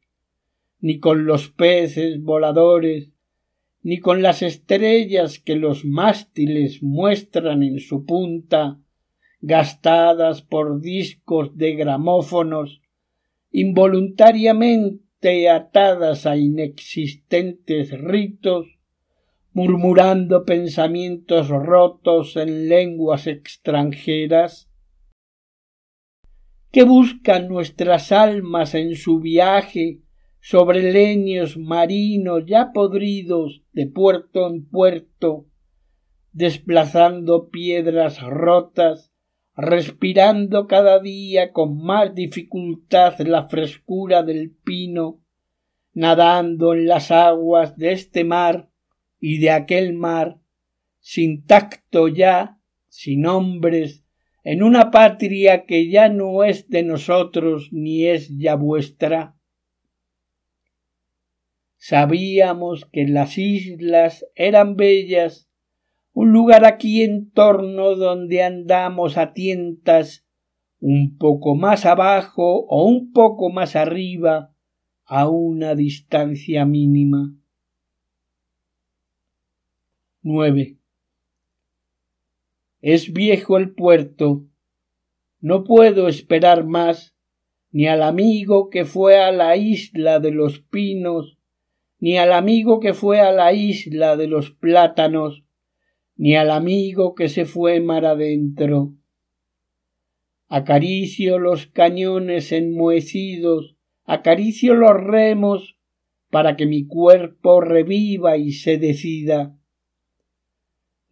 ni 0.80 1.00
con 1.00 1.24
los 1.24 1.48
peces 1.48 2.22
voladores, 2.22 3.08
ni 3.82 4.00
con 4.00 4.20
las 4.20 4.42
estrellas 4.42 5.38
que 5.38 5.56
los 5.56 5.86
mástiles 5.86 6.82
muestran 6.82 7.62
en 7.62 7.78
su 7.80 8.04
punta, 8.04 8.78
gastadas 9.40 10.42
por 10.42 10.82
discos 10.82 11.56
de 11.56 11.74
gramófonos, 11.74 12.82
involuntariamente 13.50 15.48
atadas 15.48 16.26
a 16.26 16.36
inexistentes 16.36 17.98
ritos, 17.98 18.75
murmurando 19.56 20.44
pensamientos 20.44 21.48
rotos 21.48 22.36
en 22.36 22.68
lenguas 22.68 23.26
extranjeras? 23.26 24.70
¿Qué 26.70 26.84
buscan 26.84 27.48
nuestras 27.48 28.12
almas 28.12 28.74
en 28.74 28.96
su 28.96 29.18
viaje 29.18 30.02
sobre 30.42 30.92
leños 30.92 31.56
marinos 31.56 32.42
ya 32.46 32.70
podridos 32.74 33.62
de 33.72 33.86
puerto 33.86 34.46
en 34.46 34.68
puerto, 34.68 35.46
desplazando 36.32 37.48
piedras 37.48 38.20
rotas, 38.20 39.14
respirando 39.56 40.66
cada 40.66 41.00
día 41.00 41.54
con 41.54 41.82
más 41.82 42.14
dificultad 42.14 43.18
la 43.20 43.48
frescura 43.48 44.22
del 44.22 44.50
pino, 44.50 45.22
nadando 45.94 46.74
en 46.74 46.86
las 46.86 47.10
aguas 47.10 47.78
de 47.78 47.92
este 47.92 48.22
mar 48.22 48.68
y 49.18 49.38
de 49.38 49.50
aquel 49.50 49.94
mar, 49.94 50.38
sin 51.00 51.46
tacto 51.46 52.08
ya, 52.08 52.58
sin 52.88 53.26
hombres, 53.26 54.04
en 54.44 54.62
una 54.62 54.90
patria 54.90 55.64
que 55.64 55.88
ya 55.90 56.08
no 56.08 56.44
es 56.44 56.68
de 56.68 56.82
nosotros 56.82 57.68
ni 57.72 58.06
es 58.06 58.28
ya 58.38 58.54
vuestra, 58.54 59.36
Sabíamos 61.88 62.86
que 62.86 63.06
las 63.06 63.38
islas 63.38 64.26
eran 64.34 64.74
bellas, 64.74 65.48
un 66.12 66.32
lugar 66.32 66.64
aquí 66.64 67.02
en 67.02 67.30
torno 67.30 67.94
donde 67.94 68.42
andamos 68.42 69.16
a 69.16 69.32
tientas, 69.32 70.26
un 70.80 71.16
poco 71.16 71.54
más 71.54 71.86
abajo 71.86 72.66
o 72.68 72.84
un 72.84 73.12
poco 73.12 73.50
más 73.50 73.76
arriba, 73.76 74.52
a 75.04 75.28
una 75.28 75.76
distancia 75.76 76.64
mínima. 76.64 77.36
9. 80.28 80.76
Es 82.80 83.12
viejo 83.12 83.58
el 83.58 83.70
puerto. 83.76 84.44
No 85.38 85.62
puedo 85.62 86.08
esperar 86.08 86.66
más 86.66 87.14
ni 87.70 87.86
al 87.86 88.02
amigo 88.02 88.68
que 88.68 88.84
fue 88.84 89.20
a 89.20 89.30
la 89.30 89.56
isla 89.56 90.18
de 90.18 90.32
los 90.32 90.58
pinos 90.58 91.38
ni 92.00 92.18
al 92.18 92.32
amigo 92.32 92.80
que 92.80 92.92
fue 92.92 93.20
a 93.20 93.30
la 93.30 93.52
isla 93.52 94.16
de 94.16 94.26
los 94.26 94.50
plátanos, 94.50 95.44
ni 96.16 96.34
al 96.34 96.50
amigo 96.50 97.14
que 97.14 97.28
se 97.28 97.44
fue 97.44 97.80
mar 97.80 98.04
adentro. 98.04 98.94
Acaricio 100.48 101.38
los 101.38 101.68
cañones 101.68 102.50
enmohecidos, 102.50 103.76
acaricio 104.04 104.74
los 104.74 104.92
remos, 104.92 105.78
para 106.30 106.56
que 106.56 106.66
mi 106.66 106.86
cuerpo 106.86 107.60
reviva 107.60 108.36
y 108.36 108.50
se 108.50 108.76
decida. 108.78 109.56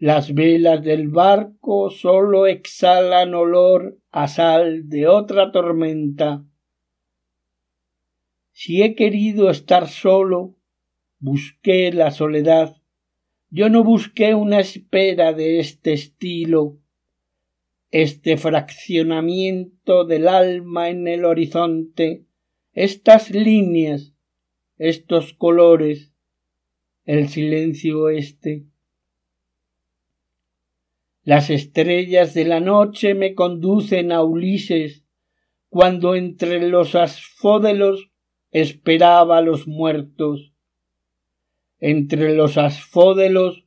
Las 0.05 0.35
velas 0.35 0.85
del 0.85 1.09
barco 1.09 1.89
sólo 1.89 2.47
exhalan 2.47 3.33
olor 3.33 3.99
a 4.11 4.29
sal 4.29 4.91
de 4.91 5.09
otra 5.09 5.51
tormenta. 5.51 6.45
Si 8.53 8.83
he 8.83 8.97
querido 8.97 9.49
estar 9.49 9.89
solo, 9.89 10.57
busqué 11.21 11.91
la 11.91 12.11
soledad. 12.11 12.77
Yo 13.49 13.71
no 13.71 13.83
busqué 13.83 14.35
una 14.35 14.61
espera 14.61 15.33
de 15.33 15.59
este 15.59 15.95
estilo, 15.95 16.77
este 17.91 18.37
fraccionamiento 18.37 20.05
del 20.05 20.29
alma 20.29 20.91
en 20.91 21.09
el 21.09 21.25
horizonte, 21.25 22.27
estas 22.75 23.31
líneas, 23.31 24.13
estos 24.77 25.33
colores, 25.33 26.13
el 27.07 27.31
silencio 27.31 28.11
este. 28.11 28.67
Las 31.25 31.51
estrellas 31.51 32.35
de 32.35 32.45
la 32.45 32.61
noche 32.61 33.15
me 33.15 33.35
conducen 33.35 34.13
a 34.13 34.23
Ulises, 34.23 35.05
cuando 35.69 36.15
entre 36.15 36.69
los 36.69 36.95
asfódelos 36.95 38.11
esperaba 38.53 39.39
a 39.39 39.41
los 39.41 39.67
muertos 39.67 40.55
entre 41.87 42.35
los 42.35 42.57
asfódelos, 42.57 43.67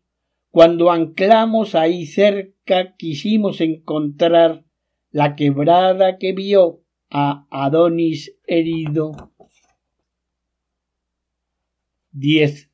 cuando 0.49 0.89
anclamos 0.89 1.75
ahí 1.75 2.07
cerca 2.07 2.95
quisimos 2.95 3.61
encontrar 3.61 4.65
la 5.11 5.35
quebrada 5.35 6.17
que 6.17 6.33
vio 6.33 6.81
a 7.11 7.45
Adonis 7.51 8.35
herido. 8.47 9.31
10. 12.13 12.71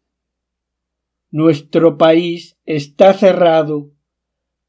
Nuestro 1.29 1.97
país 1.97 2.57
está 2.65 3.13
cerrado. 3.13 3.91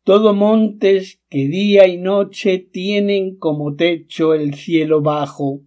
Todo 0.04 0.34
montes 0.34 1.22
que 1.30 1.48
día 1.48 1.88
y 1.88 1.96
noche 1.96 2.58
tienen 2.58 3.36
como 3.38 3.74
techo 3.74 4.34
el 4.34 4.52
cielo 4.52 5.00
bajo. 5.00 5.62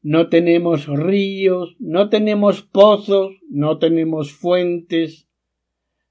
No 0.00 0.30
tenemos 0.30 0.86
ríos, 0.86 1.76
no 1.78 2.08
tenemos 2.08 2.62
pozos, 2.62 3.32
no 3.50 3.76
tenemos 3.76 4.32
fuentes, 4.32 5.28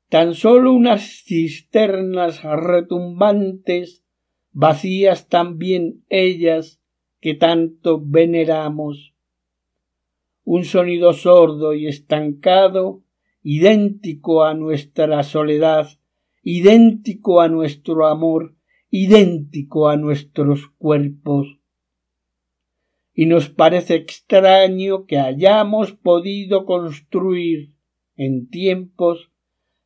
tan 0.09 0.35
solo 0.35 0.71
unas 0.71 1.23
cisternas 1.25 2.43
retumbantes, 2.43 4.05
vacías 4.51 5.27
también 5.27 6.03
ellas 6.07 6.79
que 7.19 7.33
tanto 7.33 7.99
veneramos. 7.99 9.15
Un 10.43 10.65
sonido 10.65 11.13
sordo 11.13 11.73
y 11.73 11.87
estancado, 11.87 13.01
idéntico 13.41 14.43
a 14.43 14.53
nuestra 14.53 15.23
soledad, 15.23 15.87
idéntico 16.41 17.41
a 17.41 17.47
nuestro 17.47 18.07
amor, 18.07 18.55
idéntico 18.89 19.89
a 19.89 19.97
nuestros 19.97 20.67
cuerpos 20.77 21.59
y 23.19 23.25
nos 23.25 23.49
parece 23.49 23.95
extraño 23.95 25.05
que 25.05 25.17
hayamos 25.17 25.91
podido 25.91 26.65
construir 26.65 27.73
en 28.15 28.49
tiempos 28.49 29.29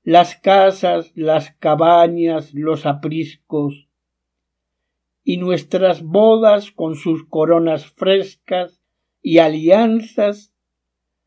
las 0.04 0.36
casas, 0.36 1.12
las 1.16 1.50
cabañas, 1.56 2.54
los 2.54 2.86
apriscos, 2.86 3.90
y 5.24 5.38
nuestras 5.38 6.04
bodas 6.04 6.70
con 6.70 6.94
sus 6.94 7.26
coronas 7.28 7.88
frescas 7.88 8.84
y 9.24 9.40
alianzas 9.40 10.54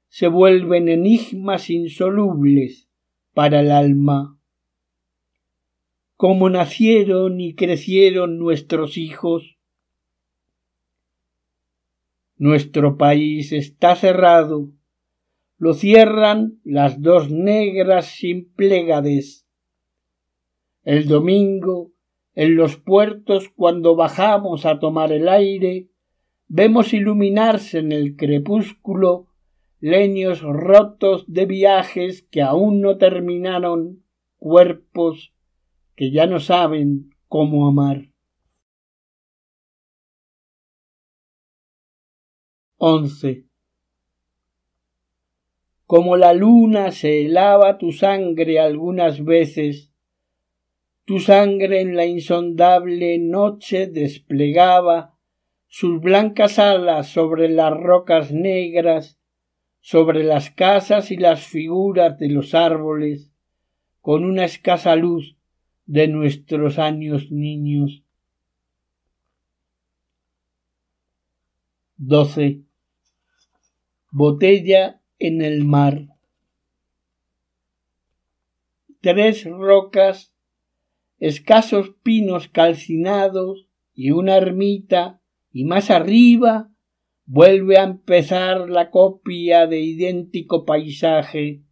se 0.07 0.29
vuelven 0.29 0.89
enigmas 0.89 1.71
insolubles 1.71 2.89
para 3.35 3.63
el 3.63 3.73
alma. 3.73 4.36
Cómo 6.17 6.49
nacieron 6.49 7.41
y 7.41 7.55
crecieron 7.55 8.39
nuestros 8.39 8.97
hijos, 8.97 9.57
nuestro 12.39 12.97
país 12.97 13.53
está 13.53 13.97
cerrado. 13.97 14.71
Lo 15.59 15.75
cierran 15.75 16.59
las 16.65 17.01
dos 17.01 17.31
negras 17.31 18.07
sin 18.07 18.51
plegades. 18.53 19.47
El 20.85 21.07
domingo, 21.07 21.93
en 22.35 22.57
los 22.57 22.77
puertos, 22.77 23.51
cuando 23.55 23.97
bajamos 23.97 24.67
a 24.67 24.79
tomar 24.79 25.13
el 25.13 25.29
aire, 25.29 25.89
vemos 26.49 26.93
iluminarse 26.93 27.79
en 27.79 27.93
el 27.93 28.17
crepúsculo 28.17 29.27
leños 29.81 30.41
rotos 30.41 31.25
de 31.27 31.45
viajes 31.45 32.23
que 32.31 32.41
aún 32.43 32.81
no 32.81 32.97
terminaron, 32.99 34.03
cuerpos 34.39 35.36
que 35.97 36.11
ya 36.11 36.27
no 36.27 36.39
saben 36.39 37.15
cómo 37.27 37.67
amar. 37.67 38.11
11. 42.77 43.47
Como 45.87 46.17
la 46.17 46.35
luna 46.35 46.91
se 46.91 47.25
helaba 47.25 47.79
tu 47.79 47.93
sangre 47.93 48.61
algunas 48.61 49.25
veces, 49.25 49.91
tu 51.07 51.19
sangre 51.21 51.81
en 51.81 51.97
la 51.97 52.05
insondable 52.05 53.19
noche 53.19 53.87
desplegaba 53.87 55.15
sus 55.69 56.01
blancas 56.01 56.59
alas 56.59 57.09
sobre 57.09 57.49
las 57.49 57.73
rocas 57.73 58.33
negras, 58.33 59.19
sobre 59.81 60.25
las 60.25 60.51
casas 60.51 61.11
y 61.11 61.17
las 61.17 61.47
figuras 61.47 62.19
de 62.19 62.29
los 62.29 62.55
árboles, 62.55 63.33
con 64.03 64.25
una 64.25 64.45
escasa 64.45 64.97
luz 64.97 65.36
de 65.87 66.09
nuestros 66.09 66.79
años 66.79 67.31
niños. 67.31 68.03
12 71.97 72.67
botella 74.19 75.03
en 75.19 75.43
el 75.43 75.63
mar. 75.67 76.07
Tres 79.03 79.45
rocas, 79.45 80.33
escasos 81.19 81.91
pinos 82.03 82.49
calcinados 82.49 83.69
y 83.93 84.13
una 84.13 84.39
ermita, 84.39 85.21
y 85.53 85.65
más 85.65 85.91
arriba 85.91 86.71
vuelve 87.27 87.77
a 87.77 87.85
empezar 87.85 88.71
la 88.71 88.91
copia 88.91 89.67
de 89.67 89.81
idéntico 89.81 90.65
paisaje. 90.65 91.66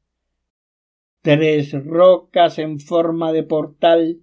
Tres 1.25 1.73
rocas 1.73 2.59
en 2.59 2.79
forma 2.79 3.33
de 3.33 3.45
portal, 3.45 4.21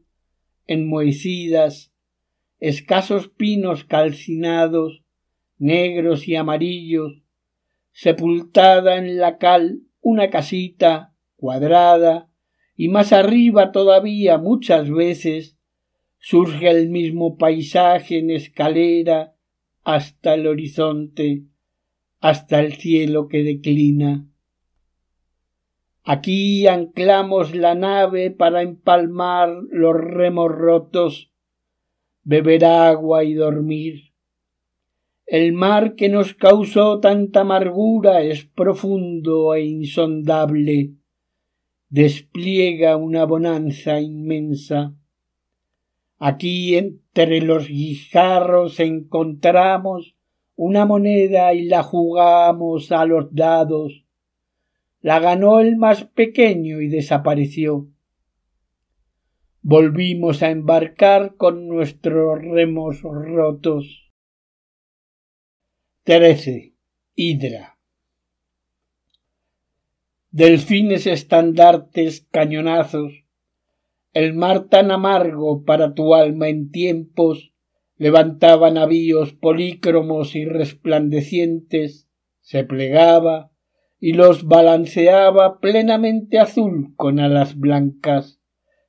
enmohecidas, 0.67 1.91
escasos 2.59 3.27
pinos 3.27 3.85
calcinados, 3.85 5.01
negros 5.57 6.27
y 6.27 6.35
amarillos, 6.35 7.23
sepultada 7.91 8.97
en 8.97 9.17
la 9.17 9.39
cal 9.39 9.81
una 9.99 10.29
casita 10.29 11.15
cuadrada, 11.37 12.29
y 12.75 12.89
más 12.89 13.13
arriba 13.13 13.71
todavía 13.71 14.37
muchas 14.37 14.87
veces 14.91 15.57
surge 16.19 16.69
el 16.69 16.91
mismo 16.91 17.35
paisaje 17.39 18.19
en 18.19 18.29
escalera 18.29 19.33
hasta 19.83 20.35
el 20.35 20.45
horizonte, 20.45 21.45
hasta 22.19 22.59
el 22.59 22.73
cielo 22.73 23.27
que 23.27 23.41
declina. 23.41 24.30
Aquí 26.03 26.65
anclamos 26.67 27.55
la 27.55 27.75
nave 27.75 28.31
para 28.31 28.63
empalmar 28.63 29.49
los 29.69 29.95
remos 29.95 30.51
rotos, 30.51 31.31
beber 32.23 32.65
agua 32.65 33.23
y 33.23 33.35
dormir. 33.35 34.11
El 35.27 35.53
mar 35.53 35.95
que 35.95 36.09
nos 36.09 36.33
causó 36.33 36.99
tanta 36.99 37.41
amargura 37.41 38.21
es 38.23 38.45
profundo 38.45 39.53
e 39.53 39.63
insondable. 39.63 40.91
Despliega 41.89 42.97
una 42.97 43.25
bonanza 43.25 44.01
inmensa. 44.01 44.95
Aquí 46.17 46.75
entre 46.75 47.41
los 47.41 47.67
guijarros 47.67 48.79
encontramos 48.79 50.15
una 50.55 50.85
moneda 50.85 51.53
y 51.53 51.63
la 51.63 51.83
jugamos 51.83 52.91
a 52.91 53.05
los 53.05 53.33
dados. 53.33 54.03
La 55.01 55.19
ganó 55.19 55.59
el 55.59 55.77
más 55.77 56.03
pequeño 56.03 56.79
y 56.79 56.87
desapareció. 56.87 57.87
Volvimos 59.63 60.43
a 60.43 60.51
embarcar 60.51 61.35
con 61.37 61.67
nuestros 61.67 62.39
remos 62.41 63.01
rotos. 63.01 64.11
13. 66.03 66.75
Hidra. 67.15 67.77
Delfines 70.29 71.07
estandartes 71.07 72.27
cañonazos, 72.31 73.25
el 74.13 74.33
mar 74.33 74.69
tan 74.69 74.91
amargo 74.91 75.65
para 75.65 75.93
tu 75.93 76.15
alma 76.15 76.47
en 76.47 76.71
tiempos, 76.71 77.53
levantaba 77.97 78.71
navíos 78.71 79.33
polícromos 79.33 80.35
y 80.35 80.45
resplandecientes, 80.45 82.07
se 82.39 82.63
plegaba 82.63 83.50
y 84.01 84.11
los 84.11 84.45
balanceaba 84.45 85.61
plenamente 85.61 86.39
azul 86.39 86.93
con 86.97 87.21
alas 87.21 87.57
blancas, 87.57 88.41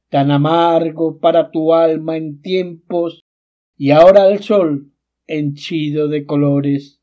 tan 0.09 0.33
amargo 0.33 1.20
para 1.20 1.53
tu 1.53 1.72
alma 1.72 2.16
en 2.16 2.42
tiempos, 2.42 3.22
y 3.77 3.92
ahora 3.92 4.27
el 4.27 4.42
sol 4.42 4.90
henchido 5.29 6.09
de 6.09 6.27
colores 6.27 7.03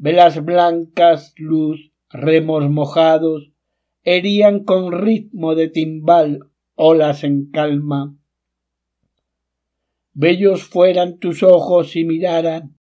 velas 0.00 0.42
blancas, 0.42 1.34
luz, 1.36 1.92
remos 2.08 2.70
mojados, 2.70 3.52
herían 4.02 4.64
con 4.64 4.92
ritmo 4.92 5.54
de 5.54 5.68
timbal 5.68 6.40
olas 6.74 7.22
en 7.22 7.50
calma. 7.50 8.16
Bellos 10.14 10.62
fueran 10.64 11.18
tus 11.18 11.42
ojos 11.42 11.90
si 11.90 12.06
miraran, 12.06 12.78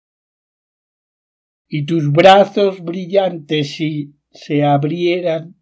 y 1.68 1.86
tus 1.86 2.12
brazos 2.12 2.84
brillantes 2.84 3.76
si 3.76 4.16
se 4.32 4.64
abrieran, 4.64 5.56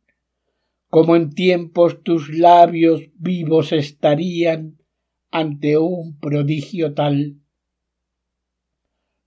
como 0.89 1.15
en 1.15 1.33
tiempos 1.33 2.03
tus 2.03 2.29
labios 2.29 3.01
vivos 3.15 3.71
estarían 3.71 4.77
ante 5.31 5.77
un 5.77 6.19
prodigio 6.19 6.93
tal. 6.93 7.37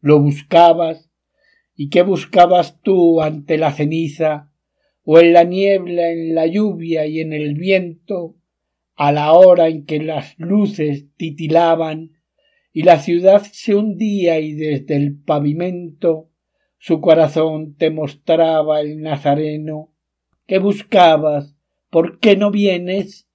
Lo 0.01 0.21
buscabas 0.21 1.09
¿Y 1.81 1.91
qué 1.91 2.03
buscabas 2.03 2.83
tú 2.83 3.23
ante 3.23 3.57
la 3.57 3.71
ceniza, 3.71 4.51
o 5.05 5.21
en 5.21 5.33
la 5.33 5.45
niebla, 5.45 6.11
en 6.11 6.35
la 6.35 6.45
lluvia 6.45 7.07
y 7.07 7.21
en 7.21 7.33
el 7.33 7.55
viento, 7.55 8.35
a 8.97 9.13
la 9.13 9.33
hora 9.33 9.69
en 9.69 9.87
que 9.87 10.01
las 10.01 10.37
luces 10.39 11.07
titilaban 11.17 12.19
y 12.73 12.83
la 12.83 12.99
ciudad 12.99 13.47
se 13.53 13.77
hundía 13.77 14.41
y 14.41 14.55
desde 14.55 14.97
el 14.97 15.21
pavimento 15.21 16.28
su 16.79 17.01
corazón 17.01 17.75
te 17.75 17.91
mostraba 17.91 18.81
el 18.81 19.01
Nazareno. 19.03 19.93
¿Qué 20.47 20.59
buscabas? 20.59 21.55
¿Por 21.91 22.21
qué 22.21 22.37
no 22.37 22.51
vienes? 22.51 23.29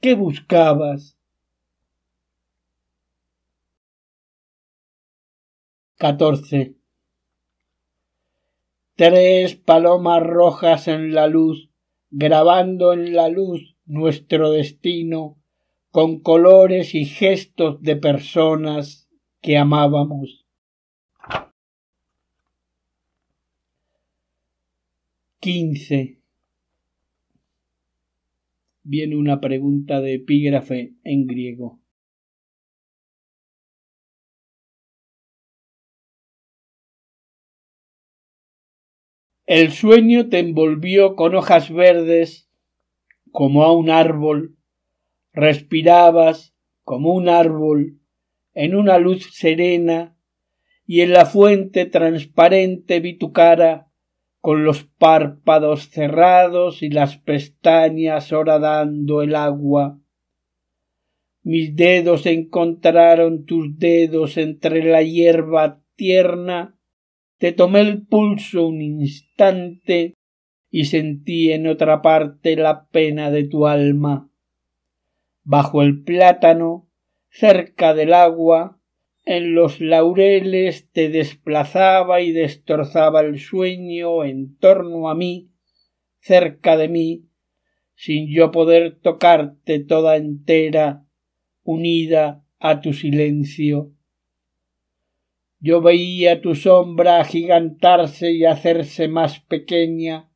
¿Qué 0.00 0.14
buscabas? 0.14 1.16
14. 5.96 6.74
Tres 8.96 9.54
palomas 9.54 10.22
rojas 10.22 10.88
en 10.88 11.14
la 11.14 11.28
luz, 11.28 11.70
grabando 12.10 12.92
en 12.92 13.14
la 13.14 13.28
luz 13.28 13.76
nuestro 13.86 14.50
destino, 14.50 15.38
con 15.90 16.20
colores 16.20 16.94
y 16.94 17.04
gestos 17.04 17.80
de 17.82 17.96
personas 17.96 19.08
que 19.40 19.56
amábamos. 19.56 20.41
15. 25.42 26.20
Viene 28.84 29.16
una 29.16 29.40
pregunta 29.40 30.00
de 30.00 30.14
epígrafe 30.14 30.94
en 31.02 31.26
griego. 31.26 31.80
El 39.46 39.72
sueño 39.72 40.28
te 40.28 40.38
envolvió 40.38 41.16
con 41.16 41.34
hojas 41.34 41.72
verdes 41.72 42.48
como 43.32 43.64
a 43.64 43.76
un 43.76 43.90
árbol, 43.90 44.56
respirabas 45.32 46.54
como 46.84 47.14
un 47.14 47.28
árbol 47.28 47.98
en 48.54 48.76
una 48.76 48.98
luz 48.98 49.34
serena 49.34 50.16
y 50.86 51.00
en 51.00 51.12
la 51.12 51.26
fuente 51.26 51.84
transparente 51.86 53.00
vi 53.00 53.18
tu 53.18 53.32
cara 53.32 53.91
con 54.42 54.64
los 54.64 54.82
párpados 54.82 55.88
cerrados 55.88 56.82
y 56.82 56.90
las 56.90 57.16
pestañas 57.16 58.32
horadando 58.32 59.22
el 59.22 59.36
agua. 59.36 60.00
Mis 61.44 61.76
dedos 61.76 62.26
encontraron 62.26 63.44
tus 63.44 63.78
dedos 63.78 64.36
entre 64.36 64.82
la 64.82 65.02
hierba 65.02 65.80
tierna, 65.94 66.76
te 67.38 67.52
tomé 67.52 67.80
el 67.82 68.04
pulso 68.04 68.66
un 68.66 68.82
instante 68.82 70.14
y 70.70 70.86
sentí 70.86 71.52
en 71.52 71.68
otra 71.68 72.02
parte 72.02 72.56
la 72.56 72.88
pena 72.88 73.30
de 73.30 73.44
tu 73.44 73.68
alma. 73.68 74.28
Bajo 75.44 75.82
el 75.82 76.02
plátano, 76.02 76.90
cerca 77.30 77.94
del 77.94 78.12
agua, 78.12 78.81
en 79.24 79.54
los 79.54 79.80
laureles 79.80 80.90
te 80.90 81.08
desplazaba 81.08 82.20
y 82.20 82.32
destrozaba 82.32 83.20
el 83.20 83.38
sueño 83.38 84.24
en 84.24 84.56
torno 84.56 85.08
a 85.08 85.14
mí, 85.14 85.50
cerca 86.18 86.76
de 86.76 86.88
mí, 86.88 87.28
sin 87.94 88.28
yo 88.28 88.50
poder 88.50 88.98
tocarte 89.00 89.78
toda 89.78 90.16
entera, 90.16 91.06
unida 91.62 92.44
a 92.58 92.80
tu 92.80 92.92
silencio. 92.92 93.92
Yo 95.60 95.80
veía 95.80 96.40
tu 96.40 96.56
sombra 96.56 97.20
agigantarse 97.20 98.32
y 98.32 98.44
hacerse 98.44 99.06
más 99.06 99.38
pequeña, 99.38 100.32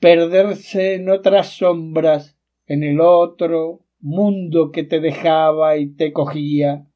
perderse 0.00 0.94
en 0.94 1.10
otras 1.10 1.50
sombras, 1.50 2.38
en 2.64 2.82
el 2.82 3.00
otro 3.00 3.84
mundo 4.00 4.70
que 4.70 4.84
te 4.84 5.00
dejaba 5.00 5.76
y 5.76 5.94
te 5.94 6.14
cogía 6.14 6.87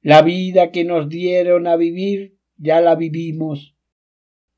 la 0.00 0.22
vida 0.22 0.70
que 0.70 0.84
nos 0.84 1.08
dieron 1.08 1.66
a 1.66 1.76
vivir 1.76 2.38
ya 2.56 2.80
la 2.80 2.94
vivimos. 2.94 3.74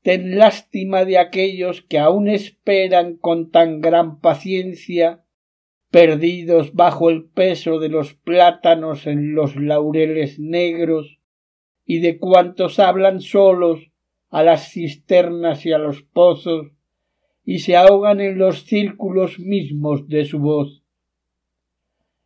Ten 0.03 0.37
lástima 0.37 1.05
de 1.05 1.17
aquellos 1.17 1.81
que 1.81 1.99
aún 1.99 2.27
esperan 2.27 3.17
con 3.17 3.51
tan 3.51 3.81
gran 3.81 4.19
paciencia, 4.19 5.25
perdidos 5.89 6.73
bajo 6.73 7.09
el 7.09 7.25
peso 7.25 7.79
de 7.79 7.89
los 7.89 8.13
plátanos 8.13 9.05
en 9.07 9.35
los 9.35 9.55
laureles 9.55 10.39
negros, 10.39 11.19
y 11.85 11.99
de 11.99 12.17
cuantos 12.17 12.79
hablan 12.79 13.21
solos 13.21 13.91
a 14.29 14.43
las 14.43 14.71
cisternas 14.71 15.65
y 15.65 15.73
a 15.73 15.77
los 15.77 16.03
pozos, 16.03 16.67
y 17.43 17.59
se 17.59 17.75
ahogan 17.75 18.21
en 18.21 18.37
los 18.37 18.63
círculos 18.63 19.39
mismos 19.39 20.07
de 20.07 20.25
su 20.25 20.39
voz 20.39 20.80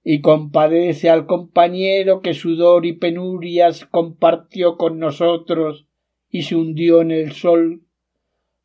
y 0.07 0.21
compadece 0.21 1.09
al 1.09 1.25
compañero 1.25 2.21
que 2.21 2.35
sudor 2.35 2.85
y 2.85 2.93
penurias 2.93 3.87
compartió 3.87 4.77
con 4.77 4.99
nosotros 4.99 5.87
y 6.29 6.43
se 6.43 6.55
hundió 6.55 7.01
en 7.01 7.09
el 7.09 7.31
sol 7.31 7.81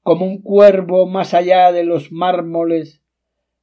como 0.03 0.27
un 0.27 0.43
cuervo 0.43 1.07
más 1.07 1.33
allá 1.33 1.73
de 1.73 1.85
los 1.85 2.13
mármoles 2.13 3.01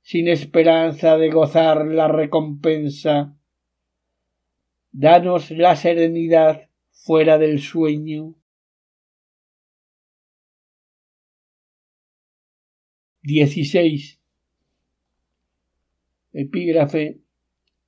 sin 0.02 0.28
esperanza 0.28 1.18
de 1.18 1.30
gozar 1.30 1.86
la 1.86 2.08
recompensa. 2.08 3.38
Danos 4.92 5.52
la 5.52 5.76
serenidad 5.76 6.70
fuera 6.90 7.38
del 7.38 7.60
sueño. 7.62 8.34
Dieciséis. 13.22 14.20
Epígrafe 16.34 17.27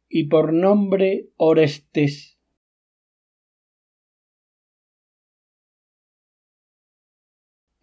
y 0.09 0.23
por 0.23 0.51
nombre 0.51 1.29
Orestes. 1.37 2.37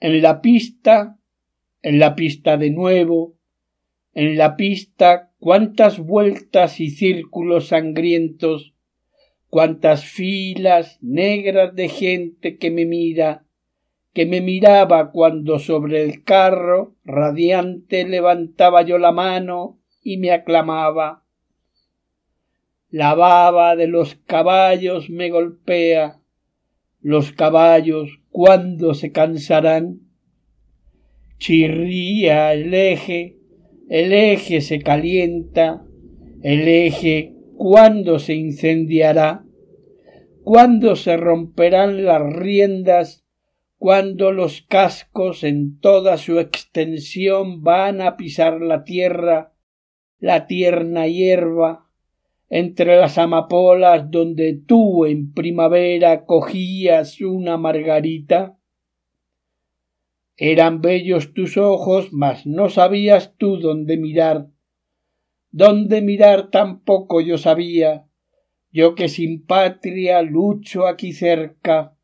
En 0.01 0.21
la 0.21 0.43
pista, 0.43 1.19
en 1.83 1.99
la 1.99 2.15
pista 2.17 2.57
de 2.57 2.71
nuevo, 2.71 3.39
en 4.13 4.37
la 4.37 4.57
pista 4.57 5.33
cuántas 5.39 5.99
vueltas 5.99 6.81
y 6.81 6.91
círculos 6.91 7.69
sangrientos, 7.69 8.75
cuántas 9.49 10.05
filas 10.05 10.99
negras 11.01 11.75
de 11.75 11.89
gente 11.89 12.59
que 12.59 12.71
me 12.71 12.85
mira, 12.85 13.47
que 14.13 14.27
me 14.27 14.41
miraba 14.41 15.13
cuando 15.13 15.59
sobre 15.59 16.03
el 16.03 16.25
carro 16.25 16.97
radiante 17.05 18.07
levantaba 18.07 18.83
yo 18.83 18.99
la 18.99 19.13
mano 19.13 19.79
y 20.03 20.19
me 20.19 20.33
aclamaba 20.33 21.26
la 22.97 23.15
baba 23.15 23.77
de 23.77 23.89
los 23.89 24.15
caballos 24.15 25.11
me 25.11 25.29
golpea. 25.29 26.23
Los 27.03 27.31
caballos, 27.31 28.21
¿cuándo 28.31 28.95
se 28.95 29.13
cansarán? 29.13 30.01
Chirría 31.37 32.55
el 32.55 32.73
eje, 32.73 33.37
el 33.91 34.15
eje 34.15 34.63
se 34.63 34.81
calienta, 34.81 35.85
el 36.43 36.67
eje, 36.67 37.35
¿cuándo 37.59 38.19
se 38.19 38.33
incendiará? 38.33 39.45
¿Cuándo 40.43 40.97
se 40.97 41.19
romperán 41.19 42.03
las 42.07 42.23
riendas? 42.23 43.25
cuando 43.77 44.33
los 44.33 44.63
cascos 44.63 45.45
en 45.45 45.79
toda 45.81 46.17
su 46.17 46.41
extensión 46.41 47.63
van 47.63 48.01
a 48.01 48.17
pisar 48.17 48.63
la 48.63 48.85
tierra, 48.85 49.53
la 50.19 50.47
tierna 50.47 51.07
hierba, 51.07 51.86
entre 52.49 52.97
las 52.97 53.19
amapolas 53.19 54.11
donde 54.11 54.55
tú 54.55 55.05
en 55.05 55.33
primavera 55.33 56.25
cogías 56.25 57.21
una 57.21 57.57
margarita? 57.57 58.57
Eran 60.37 60.81
bellos 60.81 61.33
tus 61.33 61.57
ojos, 61.57 62.13
mas 62.13 62.47
no 62.47 62.69
sabías 62.69 63.35
tú 63.39 63.57
dónde 63.57 63.97
mirar. 63.97 64.49
Dónde 65.51 66.03
mirar 66.03 66.51
tampoco 66.51 67.23
yo 67.23 67.39
sabía, 67.39 68.07
yo 68.71 68.95
que 68.95 69.09
sin 69.09 69.47
patria 69.47 70.21
lucho 70.21 70.87
aquí 70.87 71.15
cerca. 71.15 71.97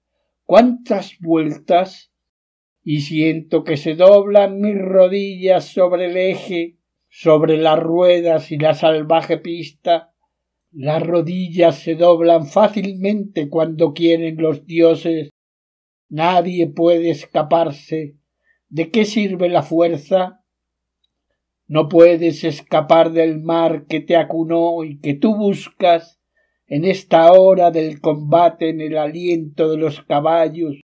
¿Cuántas 0.44 1.18
vueltas? 1.20 2.10
Y 2.82 3.02
siento 3.02 3.62
que 3.62 3.76
se 3.76 3.94
doblan 3.94 4.60
mis 4.60 4.78
rodillas 4.78 5.66
sobre 5.66 6.06
el 6.06 6.16
eje, 6.16 6.78
sobre 7.10 7.58
las 7.58 7.78
ruedas 7.78 8.50
y 8.50 8.56
la 8.56 8.72
salvaje 8.72 9.36
pista, 9.36 10.11
las 10.72 11.06
rodillas 11.06 11.80
se 11.80 11.96
doblan 11.96 12.46
fácilmente 12.46 13.50
cuando 13.50 13.92
quieren 13.92 14.36
los 14.38 14.66
dioses. 14.66 15.28
Nadie 16.08 16.66
puede 16.66 17.10
escaparse. 17.10 18.16
¿De 18.70 18.90
qué 18.90 19.04
sirve 19.04 19.50
la 19.50 19.62
fuerza? 19.62 20.40
No 21.66 21.88
puedes 21.90 22.42
escapar 22.44 23.12
del 23.12 23.38
mar 23.38 23.84
que 23.86 24.00
te 24.00 24.16
acunó 24.16 24.82
y 24.84 24.98
que 24.98 25.12
tú 25.14 25.36
buscas 25.36 26.18
en 26.66 26.86
esta 26.86 27.30
hora 27.32 27.70
del 27.70 28.00
combate 28.00 28.70
en 28.70 28.80
el 28.80 28.96
aliento 28.96 29.70
de 29.70 29.76
los 29.76 30.02
caballos, 30.02 30.80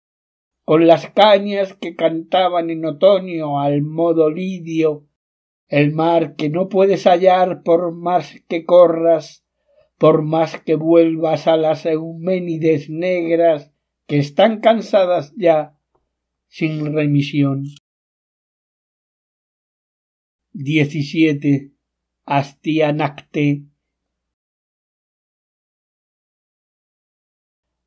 con 0.65 0.87
las 0.87 1.11
cañas 1.11 1.75
que 1.75 1.97
cantaban 1.97 2.71
en 2.71 2.85
otoño 2.85 3.61
al 3.61 3.83
modo 3.83 4.31
lidio, 4.31 5.09
el 5.67 5.93
mar 5.93 6.37
que 6.37 6.51
no 6.51 6.69
puedes 6.69 7.05
hallar 7.05 7.63
por 7.65 7.93
más 7.93 8.33
que 8.49 8.65
corras 8.65 9.43
por 10.03 10.23
más 10.23 10.61
que 10.61 10.75
vuelvas 10.75 11.47
a 11.47 11.57
las 11.57 11.87
Euménides 11.87 12.91
negras 12.91 13.73
que 14.09 14.19
están 14.19 14.59
cansadas 14.59 15.33
ya 15.37 15.79
sin 16.49 16.93
remisión. 16.93 17.67
17. 20.55 21.71
Astianacte. 22.25 23.63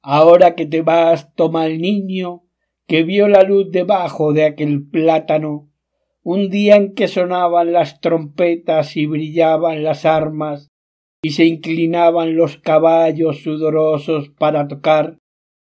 Ahora 0.01 0.55
que 0.55 0.65
te 0.65 0.83
vas, 0.83 1.35
toma 1.35 1.65
el 1.65 1.81
niño 1.81 2.47
que 2.87 3.03
vio 3.03 3.27
la 3.27 3.43
luz 3.43 3.71
debajo 3.71 4.31
de 4.31 4.45
aquel 4.45 4.87
plátano, 4.87 5.69
un 6.23 6.49
día 6.49 6.77
en 6.77 6.93
que 6.93 7.09
sonaban 7.09 7.73
las 7.73 7.99
trompetas 7.99 8.95
y 8.95 9.05
brillaban 9.05 9.83
las 9.83 10.05
armas, 10.05 10.71
y 11.25 11.31
se 11.31 11.45
inclinaban 11.45 12.35
los 12.35 12.57
caballos 12.57 13.41
sudorosos 13.41 14.29
para 14.29 14.67
tocar 14.67 15.17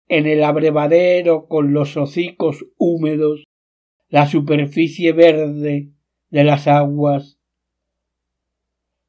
en 0.07 0.27
el 0.27 0.45
abrevadero 0.45 1.47
con 1.49 1.73
los 1.73 1.97
hocicos 1.97 2.67
húmedos 2.77 3.45
la 4.11 4.27
superficie 4.27 5.15
verde 5.15 5.93
de 6.29 6.45
las 6.45 6.69
aguas, 6.69 7.39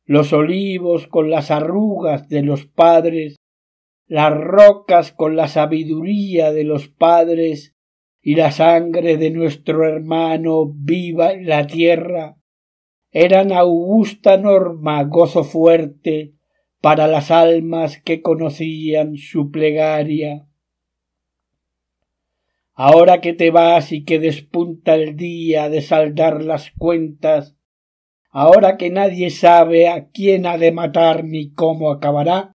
los 0.05 0.31
olivos 0.31 1.07
con 1.07 1.29
las 1.29 1.51
arrugas 1.51 2.29
de 2.29 2.43
los 2.43 2.65
padres, 2.65 3.35
las 4.05 4.31
rocas 4.33 5.11
con 5.11 5.35
la 5.35 5.49
sabiduría 5.49 6.53
de 6.53 6.63
los 6.63 6.87
padres 6.87 7.75
y 8.21 8.35
la 8.35 8.51
sangre 8.51 9.17
de 9.17 9.31
nuestro 9.31 9.83
hermano 9.83 10.71
viva 10.73 11.33
en 11.33 11.45
la 11.45 11.67
tierra, 11.67 12.37
eran 13.11 13.51
augusta 13.51 14.37
norma 14.37 15.03
gozo 15.03 15.43
fuerte 15.43 16.36
para 16.87 17.07
las 17.07 17.31
almas 17.31 18.01
que 18.01 18.21
conocían 18.21 19.17
su 19.17 19.51
plegaria. 19.51 20.47
Ahora 22.73 23.19
que 23.19 23.33
te 23.33 23.51
vas 23.51 23.91
y 23.91 24.05
que 24.05 24.19
despunta 24.19 24.95
el 24.95 25.17
día 25.17 25.67
de 25.67 25.81
saldar 25.81 26.41
las 26.41 26.71
cuentas, 26.77 27.57
ahora 28.29 28.77
que 28.77 28.89
nadie 28.89 29.31
sabe 29.31 29.89
a 29.89 30.11
quién 30.11 30.45
ha 30.45 30.57
de 30.57 30.71
matar 30.71 31.25
ni 31.25 31.51
cómo 31.51 31.91
acabará, 31.91 32.53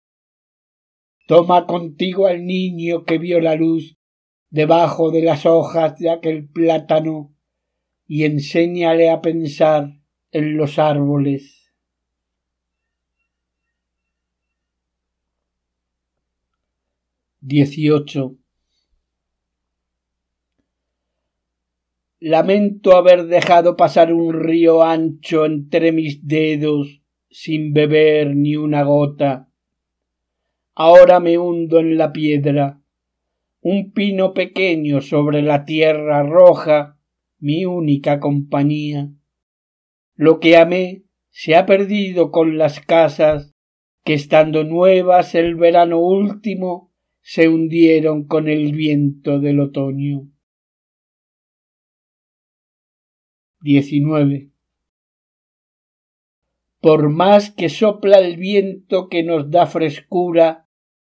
toma 1.26 1.66
contigo 1.66 2.28
al 2.28 2.46
niño 2.46 3.04
que 3.04 3.18
vio 3.18 3.40
la 3.40 3.56
luz 3.56 3.96
debajo 4.48 5.10
de 5.10 5.22
las 5.22 5.44
hojas 5.44 5.98
de 5.98 6.08
aquel 6.08 6.48
plátano 6.48 7.34
y 8.06 8.26
enséñale 8.26 9.10
a 9.10 9.22
pensar 9.22 9.98
en 10.30 10.56
los 10.56 10.78
árboles. 10.78 11.59
Dieciocho. 17.42 18.36
Lamento 22.18 22.94
haber 22.96 23.28
dejado 23.28 23.78
pasar 23.78 24.12
un 24.12 24.34
río 24.34 24.82
ancho 24.82 25.46
entre 25.46 25.90
mis 25.90 26.26
dedos 26.26 27.00
sin 27.30 27.72
beber 27.72 28.36
ni 28.36 28.56
una 28.56 28.82
gota. 28.82 29.48
Ahora 30.74 31.18
me 31.18 31.38
hundo 31.38 31.78
en 31.78 31.96
la 31.96 32.12
piedra, 32.12 32.82
un 33.62 33.92
pino 33.92 34.34
pequeño 34.34 35.00
sobre 35.00 35.40
la 35.40 35.64
tierra 35.64 36.22
roja, 36.22 36.98
mi 37.38 37.64
única 37.64 38.20
compañía. 38.20 39.08
Lo 40.14 40.40
que 40.40 40.58
amé 40.58 41.04
se 41.30 41.56
ha 41.56 41.64
perdido 41.64 42.30
con 42.30 42.58
las 42.58 42.80
casas 42.80 43.54
que 44.04 44.12
estando 44.12 44.62
nuevas 44.64 45.34
el 45.34 45.54
verano 45.54 46.00
último 46.00 46.89
se 47.20 47.48
hundieron 47.48 48.26
con 48.26 48.48
el 48.48 48.72
viento 48.72 49.40
del 49.40 49.60
otoño. 49.60 50.28
19. 53.60 54.50
Por 56.80 57.10
más 57.10 57.50
que 57.50 57.68
sopla 57.68 58.18
el 58.18 58.38
viento 58.38 59.08
que 59.08 59.22
nos 59.22 59.50
da 59.50 59.66
frescura, 59.66 60.66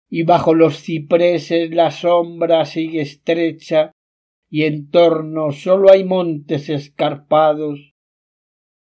y 0.09 0.25
bajo 0.25 0.55
los 0.55 0.83
cipreses 0.83 1.71
la 1.71 1.93
sombra 1.93 2.65
sigue 2.65 3.03
estrecha, 3.03 3.93
y 4.49 4.65
en 4.65 4.91
torno 4.91 5.53
sólo 5.53 5.93
hay 5.93 6.03
montes 6.03 6.69
escarpados, 6.69 7.95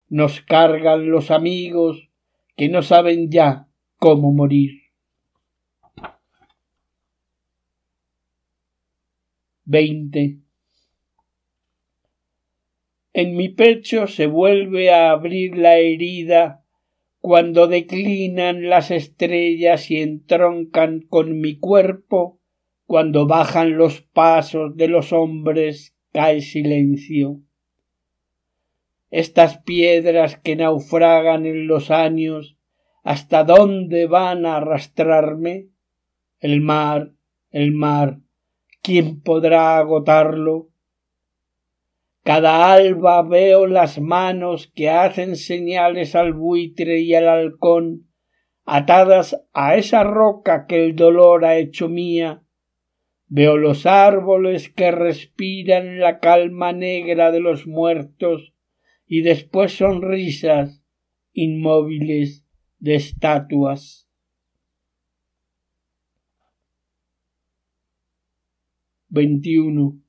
nos 0.09 0.41
cargan 0.41 1.09
los 1.09 1.31
amigos 1.31 2.09
que 2.57 2.67
no 2.67 2.81
saben 2.81 3.31
ya 3.31 3.69
cómo 3.95 4.33
morir. 4.33 4.82
20. 9.65 10.39
En 13.13 13.35
mi 13.35 13.49
pecho 13.49 14.07
se 14.07 14.25
vuelve 14.25 14.91
a 14.91 15.11
abrir 15.11 15.57
la 15.57 15.77
herida 15.77 16.65
cuando 17.19 17.67
declinan 17.67 18.69
las 18.69 18.91
estrellas 18.91 19.89
y 19.89 20.01
entroncan 20.01 21.01
con 21.01 21.39
mi 21.39 21.57
cuerpo, 21.57 22.41
cuando 22.85 23.27
bajan 23.27 23.77
los 23.77 24.01
pasos 24.01 24.75
de 24.75 24.89
los 24.89 25.13
hombres 25.13 25.95
cae 26.11 26.41
silencio. 26.41 27.39
Estas 29.11 29.59
piedras 29.59 30.37
que 30.37 30.55
naufragan 30.55 31.45
en 31.45 31.67
los 31.67 31.91
años, 31.91 32.57
¿hasta 33.03 33.43
dónde 33.43 34.07
van 34.07 34.45
a 34.45 34.57
arrastrarme? 34.57 35.69
El 36.39 36.59
mar, 36.59 37.13
el 37.51 37.71
mar, 37.71 38.19
¿quién 38.83 39.21
podrá 39.21 39.77
agotarlo? 39.77 40.69
Cada 42.23 42.73
alba 42.73 43.23
veo 43.23 43.65
las 43.65 43.99
manos 43.99 44.71
que 44.75 44.89
hacen 44.89 45.35
señales 45.35 46.15
al 46.15 46.33
buitre 46.33 46.99
y 46.99 47.15
al 47.15 47.27
halcón, 47.27 48.07
atadas 48.65 49.41
a 49.53 49.75
esa 49.75 50.03
roca 50.03 50.67
que 50.67 50.85
el 50.85 50.95
dolor 50.95 51.43
ha 51.45 51.57
hecho 51.57 51.89
mía. 51.89 52.43
Veo 53.27 53.57
los 53.57 53.85
árboles 53.85 54.69
que 54.69 54.91
respiran 54.91 55.99
la 55.99 56.19
calma 56.19 56.71
negra 56.71 57.31
de 57.31 57.39
los 57.39 57.65
muertos 57.65 58.53
y 59.07 59.21
después 59.21 59.77
sonrisas 59.77 60.83
inmóviles 61.33 62.45
de 62.79 62.95
estatuas. 62.95 64.02
21. 69.13 70.01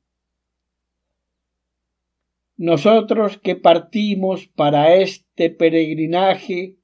Nosotros 2.57 3.37
que 3.37 3.55
partimos 3.55 4.47
para 4.47 4.95
este 4.95 5.51
peregrinaje, 5.51 6.79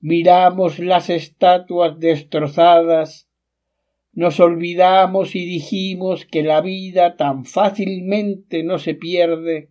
miramos 0.00 0.80
las 0.80 1.08
estatuas 1.08 2.00
destrozadas, 2.00 3.30
nos 4.12 4.40
olvidamos 4.40 5.36
y 5.36 5.44
dijimos 5.44 6.26
que 6.26 6.42
la 6.42 6.60
vida 6.62 7.14
tan 7.14 7.44
fácilmente 7.44 8.64
no 8.64 8.78
se 8.78 8.96
pierde 8.96 9.70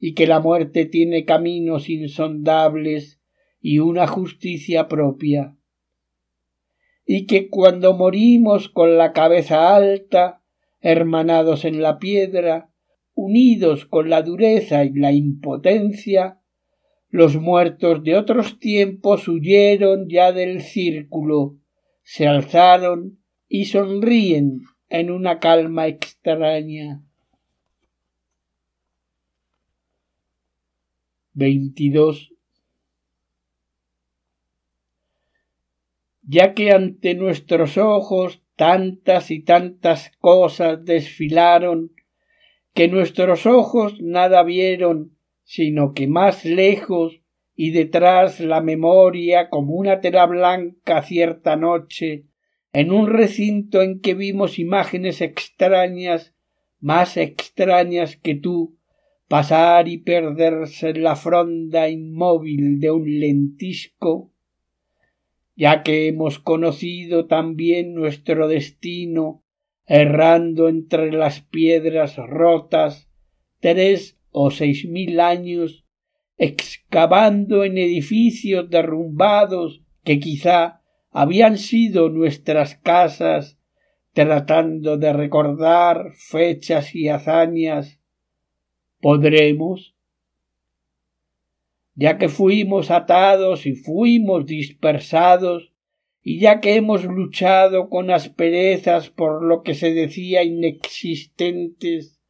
y 0.00 0.14
que 0.14 0.26
la 0.26 0.40
muerte 0.40 0.86
tiene 0.86 1.24
caminos 1.24 1.88
insondables 1.88 3.20
y 3.60 3.78
una 3.78 4.08
justicia 4.08 4.88
propia, 4.88 5.56
y 7.06 7.26
que 7.26 7.48
cuando 7.48 7.94
morimos 7.94 8.68
con 8.68 8.98
la 8.98 9.12
cabeza 9.12 9.76
alta, 9.76 10.42
hermanados 10.80 11.64
en 11.64 11.82
la 11.82 11.98
piedra, 11.98 12.70
unidos 13.14 13.86
con 13.86 14.10
la 14.10 14.22
dureza 14.22 14.84
y 14.84 14.92
la 14.92 15.12
impotencia, 15.12 16.40
los 17.10 17.36
muertos 17.36 18.04
de 18.04 18.16
otros 18.16 18.58
tiempos 18.58 19.28
huyeron 19.28 20.08
ya 20.08 20.32
del 20.32 20.60
círculo, 20.60 21.56
se 22.02 22.26
alzaron 22.26 23.18
y 23.48 23.64
sonríen 23.64 24.62
en 24.88 25.10
una 25.10 25.38
calma 25.38 25.86
extraña. 25.86 27.02
22. 31.38 32.34
Ya 36.22 36.52
que 36.52 36.72
ante 36.72 37.14
nuestros 37.14 37.78
ojos 37.78 38.42
tantas 38.58 39.30
y 39.30 39.40
tantas 39.40 40.10
cosas 40.18 40.84
desfilaron 40.84 41.92
que 42.74 42.88
nuestros 42.88 43.46
ojos 43.46 44.02
nada 44.02 44.42
vieron, 44.42 45.16
sino 45.44 45.94
que 45.94 46.08
más 46.08 46.44
lejos 46.44 47.22
y 47.54 47.70
detrás 47.70 48.40
la 48.40 48.60
memoria 48.60 49.48
como 49.48 49.74
una 49.74 50.00
tela 50.00 50.26
blanca 50.26 51.02
cierta 51.02 51.54
noche, 51.54 52.24
en 52.72 52.90
un 52.90 53.06
recinto 53.06 53.80
en 53.80 54.00
que 54.00 54.14
vimos 54.14 54.58
imágenes 54.58 55.20
extrañas, 55.20 56.34
más 56.80 57.16
extrañas 57.16 58.16
que 58.16 58.34
tú, 58.34 58.76
pasar 59.28 59.86
y 59.86 59.98
perderse 59.98 60.88
en 60.90 61.04
la 61.04 61.14
fronda 61.14 61.88
inmóvil 61.88 62.80
de 62.80 62.90
un 62.90 63.20
lentisco, 63.20 64.32
ya 65.58 65.82
que 65.82 66.06
hemos 66.06 66.38
conocido 66.38 67.26
también 67.26 67.92
nuestro 67.92 68.46
destino, 68.46 69.42
errando 69.86 70.68
entre 70.68 71.10
las 71.10 71.40
piedras 71.40 72.16
rotas 72.16 73.10
tres 73.58 74.20
o 74.30 74.52
seis 74.52 74.88
mil 74.88 75.18
años, 75.18 75.84
excavando 76.36 77.64
en 77.64 77.76
edificios 77.76 78.70
derrumbados 78.70 79.82
que 80.04 80.20
quizá 80.20 80.80
habían 81.10 81.58
sido 81.58 82.08
nuestras 82.08 82.76
casas, 82.76 83.58
tratando 84.12 84.96
de 84.96 85.12
recordar 85.12 86.12
fechas 86.14 86.94
y 86.94 87.08
hazañas, 87.08 88.00
podremos 89.00 89.97
ya 91.98 92.16
que 92.16 92.28
fuimos 92.28 92.92
atados 92.92 93.66
y 93.66 93.74
fuimos 93.74 94.46
dispersados, 94.46 95.72
y 96.22 96.38
ya 96.38 96.60
que 96.60 96.76
hemos 96.76 97.04
luchado 97.04 97.88
con 97.88 98.12
asperezas 98.12 99.10
por 99.10 99.42
lo 99.42 99.64
que 99.64 99.74
se 99.74 99.92
decía 99.92 100.44
inexistentes, 100.44 102.20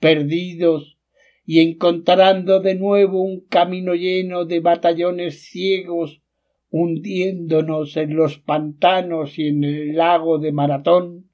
perdidos, 0.00 0.98
y 1.46 1.60
encontrando 1.60 2.60
de 2.60 2.74
nuevo 2.74 3.22
un 3.22 3.40
camino 3.40 3.94
lleno 3.94 4.44
de 4.44 4.60
batallones 4.60 5.44
ciegos, 5.44 6.20
hundiéndonos 6.68 7.96
en 7.96 8.16
los 8.16 8.38
pantanos 8.38 9.38
y 9.38 9.48
en 9.48 9.64
el 9.64 9.96
lago 9.96 10.38
de 10.38 10.52
Maratón, 10.52 11.30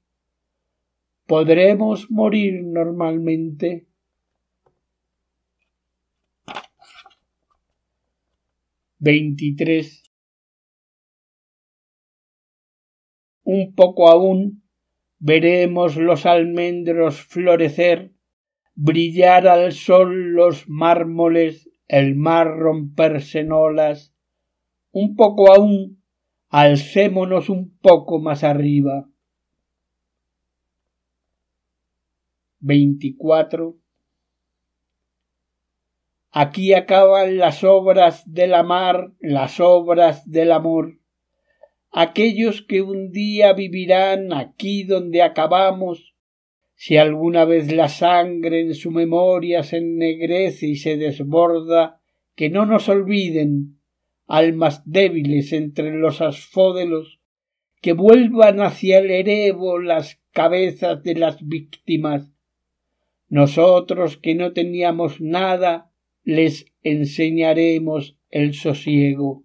¿podremos 1.27 2.09
morir 2.09 2.63
normalmente? 2.63 3.87
23. 9.03 10.01
Un 13.43 13.75
poco 13.75 14.07
aún 14.07 14.63
veremos 15.19 15.97
los 15.97 16.25
almendros 16.25 17.19
florecer, 17.19 18.13
brillar 18.75 19.49
al 19.49 19.73
sol 19.73 20.31
los 20.31 20.69
mármoles, 20.69 21.69
el 21.89 22.15
mar 22.15 22.47
romperse 22.47 23.41
en 23.41 23.51
olas. 23.51 24.15
Un 24.93 25.17
poco 25.17 25.53
aún 25.53 26.01
alcémonos 26.47 27.49
un 27.49 27.77
poco 27.79 28.21
más 28.21 28.45
arriba. 28.45 29.09
24. 32.61 33.82
Aquí 36.35 36.73
acaban 36.73 37.37
las 37.37 37.63
obras 37.63 38.23
de 38.25 38.47
la 38.47 38.63
mar, 38.63 39.11
las 39.19 39.59
obras 39.59 40.27
del 40.31 40.51
amor. 40.51 40.97
Aquellos 41.91 42.63
que 42.63 42.81
un 42.81 43.11
día 43.11 43.53
vivirán 43.53 44.33
aquí 44.33 44.83
donde 44.83 45.21
acabamos, 45.21 46.15
si 46.73 46.97
alguna 46.97 47.45
vez 47.45 47.71
la 47.71 47.87
sangre 47.87 48.61
en 48.61 48.73
su 48.73 48.89
memoria 48.89 49.61
se 49.61 49.77
ennegrece 49.77 50.65
y 50.65 50.75
se 50.75 50.97
desborda, 50.97 52.01
que 52.33 52.49
no 52.49 52.65
nos 52.65 52.89
olviden, 52.89 53.79
almas 54.25 54.81
débiles 54.89 55.53
entre 55.53 55.91
los 55.91 56.19
asfódelos, 56.19 57.19
que 57.79 57.93
vuelvan 57.93 58.59
hacia 58.59 58.97
el 58.97 59.11
erebo 59.11 59.77
las 59.77 60.19
cabezas 60.31 61.03
de 61.03 61.13
las 61.13 61.45
víctimas. 61.45 62.33
Nosotros 63.29 64.17
que 64.17 64.33
no 64.33 64.53
teníamos 64.53 65.21
nada, 65.21 65.91
les 66.23 66.65
enseñaremos 66.83 68.15
el 68.29 68.53
sosiego. 68.53 69.43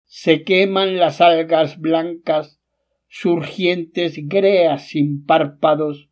Se 0.04 0.44
queman 0.44 0.98
las 0.98 1.22
algas 1.22 1.80
blancas, 1.80 2.60
surgientes 3.08 4.16
greas 4.28 4.90
sin 4.90 5.26
párpados, 5.26 6.10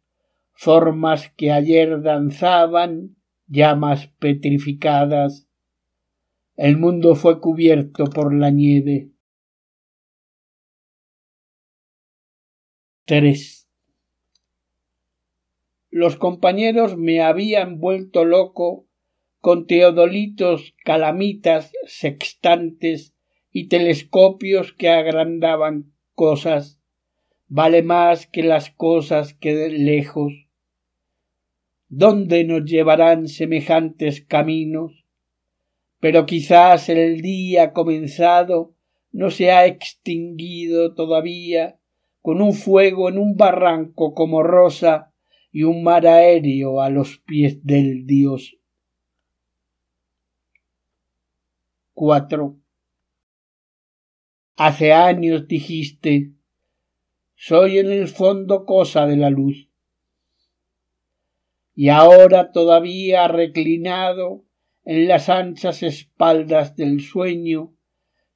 formas 0.54 1.30
que 1.36 1.52
ayer 1.52 2.02
danzaban, 2.02 3.18
llamas 3.48 4.08
petrificadas. 4.18 5.50
El 6.56 6.78
mundo 6.78 7.16
fue 7.16 7.42
cubierto 7.42 8.06
por 8.06 8.34
la 8.34 8.50
nieve. 8.50 9.12
3 13.04 13.67
los 15.98 16.16
compañeros 16.16 16.96
me 16.96 17.22
habían 17.22 17.80
vuelto 17.80 18.24
loco 18.24 18.86
con 19.42 19.66
teodolitos, 19.66 20.76
calamitas, 20.86 21.72
sextantes 21.88 23.16
y 23.52 23.68
telescopios 23.68 24.74
que 24.74 24.90
agrandaban 24.90 25.92
cosas. 26.14 26.80
Vale 27.48 27.82
más 27.82 28.28
que 28.28 28.44
las 28.44 28.70
cosas 28.70 29.34
que 29.34 29.56
de 29.56 29.72
lejos. 29.72 30.48
¿Dónde 31.90 32.44
nos 32.44 32.66
llevarán 32.66 33.28
semejantes 33.28 34.22
caminos? 34.22 35.04
Pero 36.00 36.28
quizás 36.28 36.90
el 36.90 37.24
día 37.24 37.74
comenzado 37.74 38.76
no 39.12 39.32
se 39.32 39.50
ha 39.50 39.66
extinguido 39.66 40.94
todavía 40.94 41.80
con 42.22 42.44
un 42.44 42.54
fuego 42.54 43.10
en 43.10 43.18
un 43.18 43.36
barranco 43.36 44.14
como 44.14 44.44
rosa 44.44 45.07
y 45.58 45.64
un 45.64 45.82
mar 45.82 46.06
aéreo 46.06 46.82
a 46.82 46.92
los 46.92 47.18
pies 47.18 47.66
del 47.66 48.06
dios. 48.06 48.60
4. 51.96 52.60
Hace 54.56 54.94
años 54.94 55.48
dijiste 55.48 56.34
soy 57.34 57.80
en 57.80 57.92
el 57.92 58.08
fondo 58.08 58.68
cosa 58.68 59.08
de 59.08 59.18
la 59.18 59.32
luz. 59.32 59.68
Y 61.74 61.90
ahora 61.90 62.52
todavía 62.52 63.28
reclinado 63.28 64.46
en 64.86 65.08
las 65.08 65.28
anchas 65.28 65.82
espaldas 65.82 66.76
del 66.76 67.02
sueño, 67.02 67.74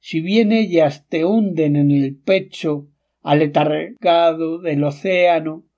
si 0.00 0.20
bien 0.20 0.50
ellas 0.50 1.06
te 1.08 1.24
hunden 1.24 1.76
en 1.76 1.92
el 1.92 2.16
pecho 2.16 2.88
aletargado 3.22 4.58
del 4.58 4.82
océano, 4.82 5.68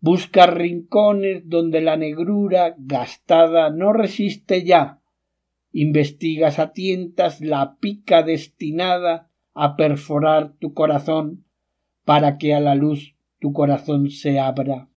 Busca 0.00 0.46
rincones 0.46 1.42
donde 1.46 1.82
la 1.82 1.96
negrura 1.96 2.74
gastada 2.78 3.68
no 3.68 3.92
resiste 3.92 4.64
ya. 4.64 5.02
Investigas 5.72 6.58
a 6.58 6.72
tientas 6.72 7.42
la 7.42 7.76
pica 7.76 8.22
destinada 8.22 9.30
a 9.52 9.76
perforar 9.76 10.54
tu 10.54 10.72
corazón 10.72 11.44
para 12.04 12.38
que 12.38 12.54
a 12.54 12.60
la 12.60 12.74
luz 12.74 13.14
tu 13.40 13.52
corazón 13.52 14.10
se 14.10 14.40
abra. 14.40 14.88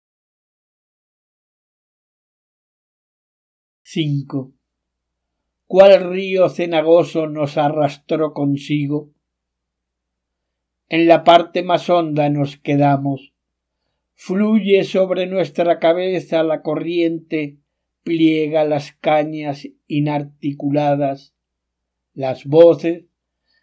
5. 3.82 4.54
¿Cuál 5.68 6.12
río 6.12 6.50
cenagoso 6.50 7.28
nos 7.28 7.58
arrastró 7.58 8.34
consigo? 8.34 9.12
En 10.88 11.08
la 11.08 11.24
parte 11.24 11.62
más 11.62 11.90
honda 11.90 12.30
nos 12.30 12.58
quedamos. 12.58 13.33
Fluye 14.14 14.84
sobre 14.84 15.28
nuestra 15.28 15.80
cabeza 15.80 16.44
la 16.44 16.62
corriente, 16.62 17.60
pliega 18.04 18.64
las 18.64 18.94
cañas 18.94 19.68
inarticuladas. 19.88 21.34
Las 22.14 22.46
voces, 22.46 23.06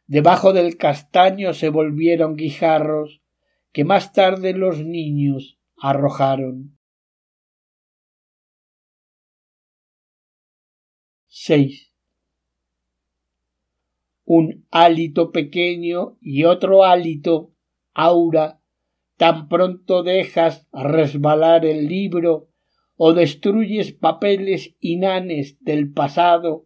debajo 0.06 0.52
del 0.52 0.76
castaño, 0.76 1.54
se 1.54 1.68
volvieron 1.68 2.36
guijarros 2.36 3.22
que 3.72 3.84
más 3.84 4.12
tarde 4.12 4.52
los 4.52 4.84
niños 4.84 5.58
arrojaron. 5.76 6.76
6. 11.28 11.94
Un 14.24 14.66
hálito 14.70 15.32
pequeño 15.32 16.18
y 16.20 16.44
otro 16.44 16.84
hálito, 16.84 17.54
aura, 17.94 18.59
tan 19.20 19.48
pronto 19.48 20.02
dejas 20.02 20.66
resbalar 20.72 21.66
el 21.66 21.88
libro 21.88 22.48
o 22.96 23.12
destruyes 23.12 23.92
papeles 23.92 24.74
inanes 24.80 25.62
del 25.62 25.92
pasado 25.92 26.64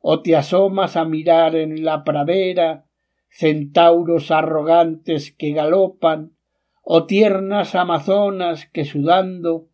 o 0.00 0.22
te 0.22 0.36
asomas 0.36 0.96
a 0.96 1.04
mirar 1.04 1.56
en 1.56 1.84
la 1.84 2.04
pradera 2.04 2.86
centauros 3.28 4.30
arrogantes 4.30 5.32
que 5.32 5.50
galopan 5.50 6.36
o 6.84 7.06
tiernas 7.06 7.74
amazonas 7.74 8.70
que 8.72 8.84
sudando 8.84 9.66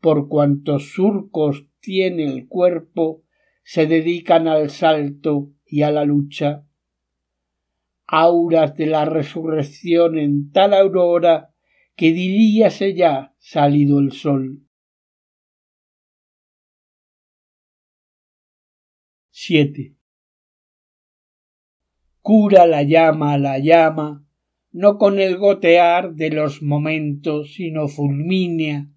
por 0.00 0.28
cuantos 0.28 0.92
surcos 0.92 1.66
tiene 1.80 2.24
el 2.24 2.46
cuerpo 2.46 3.24
se 3.64 3.88
dedican 3.88 4.46
al 4.46 4.70
salto 4.70 5.50
y 5.66 5.82
a 5.82 5.90
la 5.90 6.04
lucha. 6.04 6.62
Auras 8.06 8.76
de 8.76 8.86
la 8.86 9.06
resurrección 9.06 10.18
en 10.18 10.52
tal 10.52 10.72
aurora 10.72 11.49
que 12.00 12.14
diríase 12.14 12.94
ya 12.94 13.34
salido 13.38 13.98
el 13.98 14.12
sol. 14.12 14.66
7. 19.28 19.94
Cura 22.22 22.66
la 22.66 22.84
llama 22.84 23.36
la 23.36 23.58
llama 23.58 24.26
no 24.72 24.96
con 24.96 25.20
el 25.20 25.36
gotear 25.36 26.14
de 26.14 26.30
los 26.30 26.62
momentos, 26.62 27.52
sino 27.52 27.86
fulmínea 27.86 28.88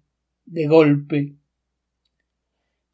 de 0.46 0.66
golpe, 0.66 1.34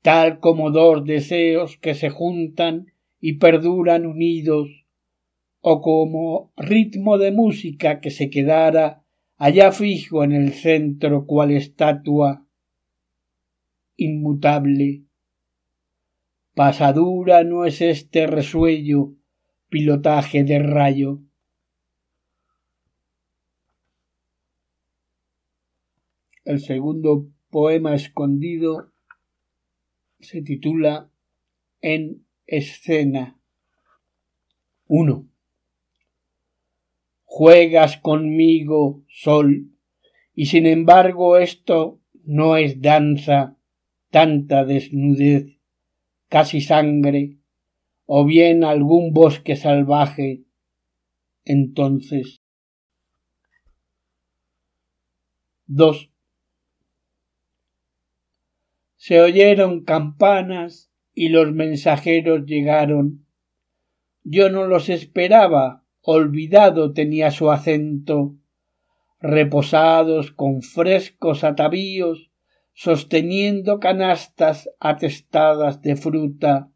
tal 0.02 0.40
como 0.40 0.72
dos 0.72 1.04
deseos 1.04 1.76
que 1.76 1.94
se 1.94 2.10
juntan 2.10 2.86
y 3.20 3.34
perduran 3.34 4.06
unidos, 4.06 4.86
o 5.60 5.80
como 5.80 6.52
ritmo 6.56 7.16
de 7.16 7.30
música 7.30 8.00
que 8.00 8.10
se 8.10 8.28
quedara 8.28 8.99
allá 9.40 9.72
fijo 9.72 10.22
en 10.22 10.32
el 10.32 10.52
centro 10.52 11.24
cual 11.24 11.50
estatua 11.52 12.46
inmutable. 13.96 15.06
Pasadura 16.54 17.42
no 17.42 17.64
es 17.64 17.80
este 17.80 18.26
resuello, 18.26 19.14
pilotaje 19.70 20.44
de 20.44 20.58
rayo. 20.58 21.22
El 26.44 26.60
segundo 26.60 27.30
poema 27.48 27.94
escondido 27.94 28.92
se 30.18 30.42
titula 30.42 31.10
En 31.80 32.26
escena. 32.46 33.40
1. 34.86 35.28
Juegas 37.32 37.96
conmigo, 37.96 39.04
sol, 39.08 39.70
y 40.34 40.46
sin 40.46 40.66
embargo 40.66 41.36
esto 41.36 42.00
no 42.24 42.56
es 42.56 42.82
danza, 42.82 43.56
tanta 44.10 44.64
desnudez, 44.64 45.46
casi 46.28 46.60
sangre, 46.60 47.36
o 48.04 48.24
bien 48.24 48.64
algún 48.64 49.12
bosque 49.12 49.54
salvaje. 49.54 50.42
Entonces. 51.44 52.40
2 55.66 56.10
se 58.96 59.20
oyeron 59.20 59.84
campanas 59.84 60.92
y 61.14 61.30
los 61.30 61.52
mensajeros 61.52 62.44
llegaron. 62.44 63.24
Yo 64.24 64.50
no 64.50 64.66
los 64.66 64.90
esperaba, 64.90 65.79
olvidado 66.02 66.92
tenía 66.92 67.30
su 67.30 67.50
acento. 67.50 68.36
Reposados 69.20 70.32
con 70.32 70.62
frescos 70.62 71.44
atavíos, 71.44 72.30
sosteniendo 72.72 73.78
canastas 73.80 74.70
atestadas 74.80 75.82
de 75.82 75.96
fruta. 75.96 76.70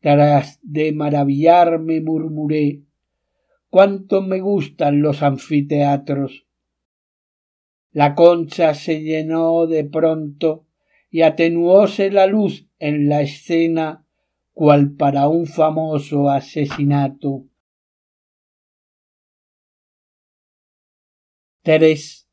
Tras 0.00 0.58
de 0.62 0.92
maravillarme 0.92 2.00
murmuré 2.00 2.82
cuánto 3.70 4.20
me 4.20 4.40
gustan 4.40 5.00
los 5.00 5.22
anfiteatros. 5.22 6.46
La 7.92 8.14
concha 8.14 8.74
se 8.74 9.02
llenó 9.02 9.66
de 9.66 9.84
pronto 9.84 10.66
y 11.10 11.22
atenuóse 11.22 12.10
la 12.10 12.26
luz 12.26 12.66
en 12.78 13.08
la 13.08 13.22
escena 13.22 14.06
cual 14.52 14.92
para 14.92 15.28
un 15.28 15.46
famoso 15.46 16.28
asesinato. 16.28 17.46
3. 21.62 22.28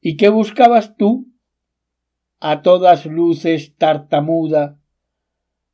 ¿Y 0.00 0.16
qué 0.16 0.28
buscabas 0.28 0.96
tú? 0.96 1.32
A 2.40 2.62
todas 2.62 3.06
luces 3.06 3.74
tartamuda, 3.76 4.78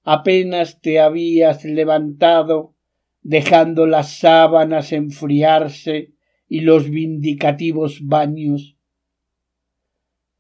apenas 0.03 0.81
te 0.81 1.01
habías 1.01 1.65
levantado, 1.65 2.75
dejando 3.23 3.87
las 3.87 4.19
sábanas 4.19 4.93
enfriarse 4.93 6.13
y 6.49 6.61
los 6.61 6.91
vindicativos 6.91 8.07
baños 8.07 8.77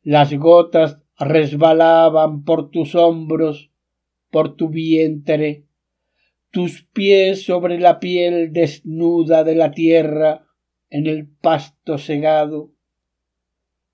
las 0.02 0.32
gotas 0.32 0.98
resbalaban 1.18 2.44
por 2.44 2.70
tus 2.70 2.94
hombros, 2.94 3.70
por 4.30 4.56
tu 4.56 4.68
vientre, 4.68 5.66
tus 6.50 6.84
pies 6.92 7.44
sobre 7.44 7.78
la 7.78 8.00
piel 8.00 8.52
desnuda 8.52 9.44
de 9.44 9.54
la 9.54 9.72
tierra 9.72 10.46
en 10.90 11.06
el 11.06 11.28
pasto 11.28 11.98
segado. 11.98 12.72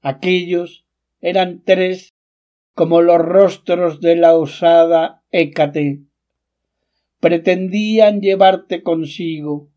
Aquellos 0.01 0.87
eran 1.21 1.63
tres 1.65 2.15
como 2.75 3.01
los 3.01 3.19
rostros 3.19 4.01
de 4.01 4.17
la 4.17 4.37
osada 4.37 5.23
Hécate. 5.31 6.03
Pretendían 7.21 8.21
llevarte 8.21 8.83
consigo. 8.83 9.71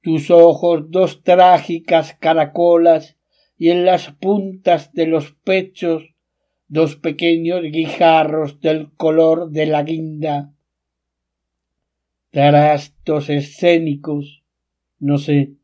Tus 0.00 0.30
ojos 0.30 0.90
dos 0.90 1.22
trágicas 1.22 2.16
caracolas 2.18 3.16
y 3.56 3.70
en 3.70 3.84
las 3.84 4.12
puntas 4.12 4.92
de 4.92 5.06
los 5.06 5.32
pechos 5.32 6.12
dos 6.68 6.96
pequeños 6.96 7.62
guijarros 7.62 8.60
del 8.60 8.92
color 8.94 9.50
de 9.50 9.66
la 9.66 9.82
guinda. 9.82 10.54
Trastos 12.30 13.28
escénicos, 13.28 14.42
no 14.98 15.18
sé. 15.18 15.61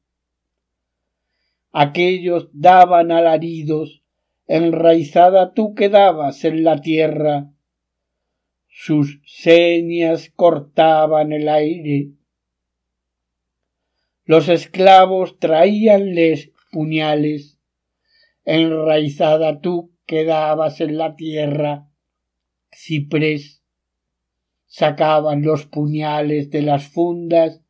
Aquellos 1.72 2.48
daban 2.52 3.12
alaridos, 3.12 4.02
enraizada 4.46 5.52
tú 5.52 5.74
quedabas 5.74 6.44
en 6.44 6.64
la 6.64 6.80
tierra. 6.80 7.50
Sus 8.68 9.20
señas 9.26 10.30
cortaban 10.34 11.32
el 11.32 11.48
aire. 11.48 12.10
Los 14.24 14.48
esclavos 14.48 15.38
traíanles 15.38 16.52
puñales 16.70 17.58
enraizada 18.48 19.60
tú 19.60 19.92
quedabas 20.06 20.80
en 20.80 20.96
la 20.96 21.16
tierra, 21.16 21.90
ciprés. 22.72 23.62
Sacaban 24.64 25.42
los 25.42 25.66
puñales 25.66 26.50
de 26.50 26.62
las 26.62 26.88
fundas 26.88 27.60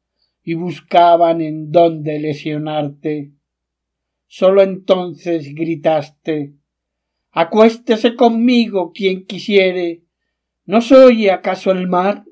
y 0.44 0.54
buscaban 0.54 1.40
en 1.40 1.72
dónde 1.72 2.20
lesionarte. 2.20 3.32
Sólo 4.28 4.62
entonces 4.62 5.52
gritaste 5.54 6.54
Acuéstese 7.40 8.16
conmigo 8.16 8.92
quien 8.92 9.26
quisiere. 9.26 10.02
¿No 10.64 10.80
soy 10.80 11.28
acaso 11.28 11.70
el 11.70 11.86
mar? 11.86 12.24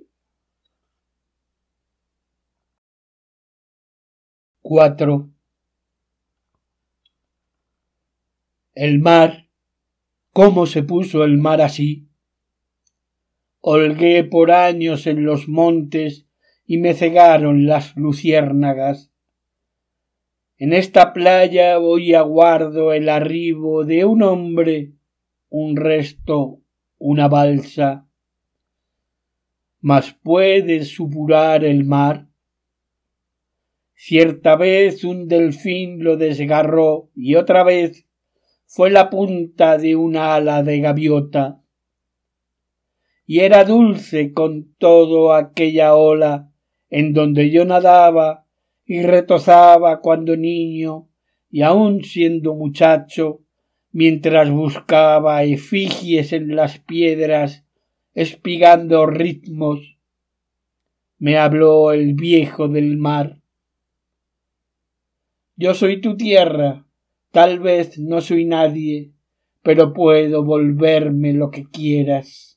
4. 4.62 5.30
El 8.74 8.98
mar. 8.98 9.48
¿Cómo 10.32 10.66
se 10.66 10.82
puso 10.82 11.22
el 11.24 11.38
mar 11.38 11.60
así? 11.60 12.08
Holgué 13.60 14.24
por 14.24 14.50
años 14.50 15.06
en 15.06 15.24
los 15.24 15.46
montes 15.46 16.26
y 16.66 16.78
me 16.78 16.94
cegaron 16.94 17.66
las 17.66 17.96
luciérnagas. 17.96 19.12
En 20.58 20.72
esta 20.72 21.12
playa 21.12 21.76
voy 21.76 22.14
aguardo 22.14 22.94
el 22.94 23.10
arribo 23.10 23.84
de 23.84 24.06
un 24.06 24.22
hombre, 24.22 24.94
un 25.50 25.76
resto, 25.76 26.62
una 26.96 27.28
balsa. 27.28 28.08
Mas 29.80 30.14
puede 30.14 30.84
supurar 30.84 31.62
el 31.62 31.84
mar. 31.84 32.28
Cierta 33.92 34.56
vez 34.56 35.04
un 35.04 35.28
delfín 35.28 36.02
lo 36.02 36.16
desgarró 36.16 37.10
y 37.14 37.34
otra 37.34 37.62
vez 37.62 38.06
fue 38.64 38.88
la 38.88 39.10
punta 39.10 39.76
de 39.76 39.94
una 39.94 40.36
ala 40.36 40.62
de 40.62 40.80
gaviota. 40.80 41.60
Y 43.26 43.40
era 43.40 43.64
dulce 43.64 44.32
con 44.32 44.74
todo 44.78 45.34
aquella 45.34 45.94
ola 45.94 46.50
en 46.88 47.12
donde 47.12 47.50
yo 47.50 47.66
nadaba 47.66 48.45
y 48.86 49.02
retozaba 49.02 50.00
cuando 50.00 50.36
niño 50.36 51.08
y 51.50 51.62
aun 51.62 52.04
siendo 52.04 52.54
muchacho, 52.54 53.40
mientras 53.90 54.50
buscaba 54.50 55.42
efigies 55.42 56.32
en 56.32 56.54
las 56.54 56.78
piedras, 56.78 57.64
espigando 58.14 59.06
ritmos, 59.06 59.98
me 61.18 61.38
habló 61.38 61.92
el 61.92 62.14
viejo 62.14 62.68
del 62.68 62.96
mar. 62.96 63.40
Yo 65.56 65.74
soy 65.74 66.00
tu 66.00 66.16
tierra, 66.16 66.86
tal 67.30 67.58
vez 67.58 67.98
no 67.98 68.20
soy 68.20 68.44
nadie, 68.44 69.12
pero 69.62 69.94
puedo 69.94 70.44
volverme 70.44 71.32
lo 71.32 71.50
que 71.50 71.64
quieras. 71.64 72.55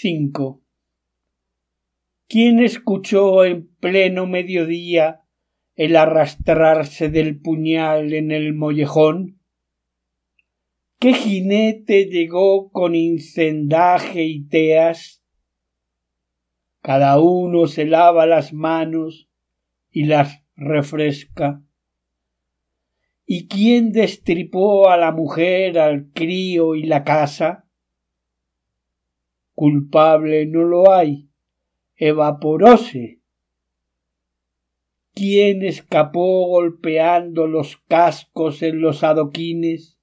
5. 0.00 0.62
¿Quién 2.26 2.60
escuchó 2.60 3.44
en 3.44 3.68
pleno 3.80 4.26
mediodía 4.26 5.20
el 5.74 5.94
arrastrarse 5.94 7.10
del 7.10 7.38
puñal 7.38 8.14
en 8.14 8.30
el 8.30 8.54
mollejón? 8.54 9.42
¿Qué 10.98 11.12
jinete 11.12 12.06
llegó 12.06 12.70
con 12.70 12.94
incendaje 12.94 14.24
y 14.24 14.48
teas? 14.48 15.22
Cada 16.80 17.20
uno 17.20 17.66
se 17.66 17.84
lava 17.84 18.24
las 18.24 18.54
manos 18.54 19.28
y 19.90 20.04
las 20.04 20.42
refresca. 20.56 21.62
¿Y 23.26 23.48
quién 23.48 23.92
destripó 23.92 24.88
a 24.88 24.96
la 24.96 25.12
mujer, 25.12 25.78
al 25.78 26.10
crío 26.10 26.74
y 26.74 26.84
la 26.84 27.04
casa? 27.04 27.69
Culpable 29.60 30.46
no 30.46 30.64
lo 30.64 30.90
hay, 30.90 31.28
evaporóse. 31.94 33.20
¿Quién 35.12 35.62
escapó 35.62 36.46
golpeando 36.46 37.46
los 37.46 37.76
cascos 37.86 38.62
en 38.62 38.80
los 38.80 39.04
adoquines? 39.04 39.98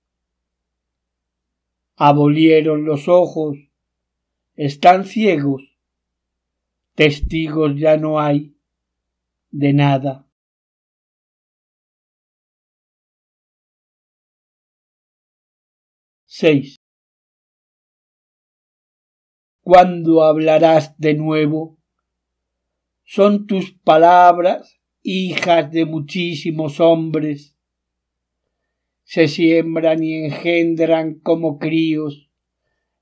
Abolieron 1.96 2.86
los 2.86 3.08
ojos, 3.08 3.58
están 4.56 5.06
ciegos, 5.06 5.64
testigos 6.94 7.80
ya 7.80 7.98
no 7.98 8.20
hay 8.20 8.56
de 9.50 9.74
nada. 9.74 10.28
Seis. 16.28 16.78
¿Cuándo 19.70 20.24
hablarás 20.24 20.98
de 20.98 21.14
nuevo? 21.14 21.78
Son 23.04 23.48
tus 23.48 23.74
palabras, 23.74 24.80
hijas 25.04 25.70
de 25.74 25.84
muchísimos 25.84 26.80
hombres. 26.80 27.54
Se 29.04 29.28
siembran 29.28 30.02
y 30.02 30.24
engendran 30.24 31.16
como 31.16 31.60
críos, 31.60 32.30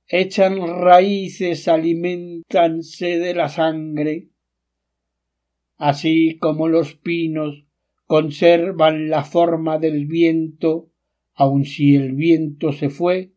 echan 0.07 0.57
raíces, 0.57 1.68
alimentanse 1.68 3.20
de 3.20 3.36
la 3.36 3.47
sangre. 3.47 4.30
Así 5.78 6.39
como 6.39 6.68
los 6.68 6.95
pinos 6.95 7.68
conservan 8.07 9.11
la 9.11 9.24
forma 9.24 9.78
del 9.78 10.07
viento, 10.07 10.89
aun 11.36 11.63
si 11.63 11.95
el 11.95 12.13
viento 12.13 12.72
se 12.72 12.89
fue, 12.89 13.34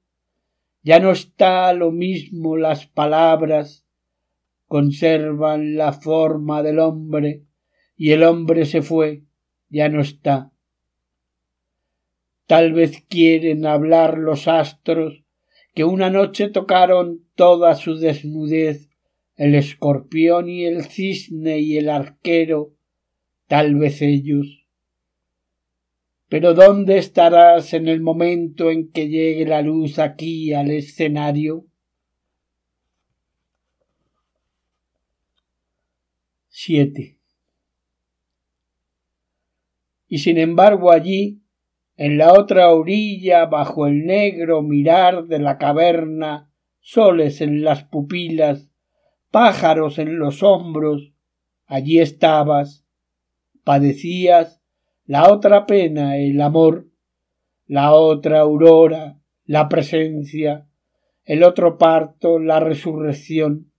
ya 0.88 1.00
no 1.00 1.10
está 1.10 1.70
lo 1.74 1.92
mismo 1.92 2.56
las 2.56 2.86
palabras, 2.86 3.86
conservan 4.68 5.76
la 5.76 5.92
forma 5.92 6.62
del 6.62 6.78
hombre, 6.78 7.44
y 7.94 8.12
el 8.12 8.22
hombre 8.22 8.64
se 8.64 8.80
fue, 8.80 9.24
ya 9.68 9.90
no 9.90 10.00
está. 10.00 10.50
Tal 12.46 12.72
vez 12.72 13.04
quieren 13.06 13.66
hablar 13.66 14.16
los 14.16 14.48
astros 14.48 15.24
que 15.74 15.84
una 15.84 16.08
noche 16.08 16.48
tocaron 16.48 17.22
toda 17.34 17.74
su 17.74 17.96
desnudez, 17.96 18.88
el 19.36 19.56
escorpión 19.56 20.48
y 20.48 20.64
el 20.64 20.84
cisne 20.84 21.58
y 21.58 21.76
el 21.76 21.90
arquero, 21.90 22.72
tal 23.46 23.74
vez 23.74 24.00
ellos. 24.00 24.57
Pero 26.28 26.52
¿dónde 26.52 26.98
estarás 26.98 27.72
en 27.72 27.88
el 27.88 28.02
momento 28.02 28.70
en 28.70 28.92
que 28.92 29.08
llegue 29.08 29.46
la 29.46 29.62
luz 29.62 29.98
aquí 29.98 30.52
al 30.52 30.70
escenario? 30.70 31.64
Siete. 36.48 37.18
Y 40.06 40.18
sin 40.18 40.36
embargo 40.38 40.92
allí, 40.92 41.42
en 41.96 42.18
la 42.18 42.32
otra 42.32 42.72
orilla, 42.72 43.46
bajo 43.46 43.86
el 43.86 44.04
negro 44.04 44.62
mirar 44.62 45.26
de 45.26 45.38
la 45.38 45.56
caverna, 45.56 46.52
soles 46.80 47.40
en 47.40 47.64
las 47.64 47.84
pupilas, 47.84 48.70
pájaros 49.30 49.98
en 49.98 50.18
los 50.18 50.42
hombros, 50.42 51.12
allí 51.66 52.00
estabas, 52.00 52.86
padecías 53.64 54.57
la 55.08 55.32
otra 55.32 55.64
pena, 55.64 56.18
el 56.18 56.38
amor, 56.42 56.86
la 57.66 57.94
otra 57.94 58.40
aurora, 58.40 59.18
la 59.46 59.66
presencia, 59.66 60.68
el 61.24 61.44
otro 61.44 61.78
parto, 61.78 62.38
la 62.38 62.60
resurrección. 62.60 63.72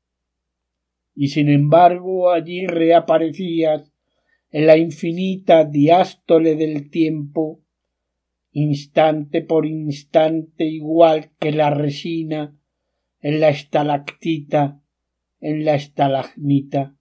Y 1.14 1.28
sin 1.28 1.50
embargo 1.50 2.32
allí 2.32 2.66
reaparecías 2.66 3.94
en 4.50 4.66
la 4.66 4.78
infinita 4.78 5.66
diástole 5.66 6.56
del 6.56 6.90
tiempo, 6.90 7.62
instante 8.52 9.44
por 9.44 9.68
instante 9.68 10.66
igual 10.66 11.30
que 11.40 11.52
la 11.52 11.70
resina 11.70 12.58
en 13.22 13.40
la 13.40 13.50
estalactita, 13.50 14.82
en 15.40 15.64
la 15.64 15.76
estalagmita. 15.76 16.96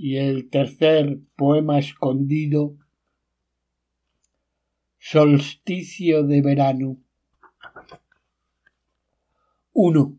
Y 0.00 0.18
el 0.18 0.48
tercer 0.48 1.18
poema 1.34 1.80
escondido 1.80 2.76
Solsticio 4.96 6.22
de 6.22 6.40
verano 6.40 6.98
1. 9.72 10.18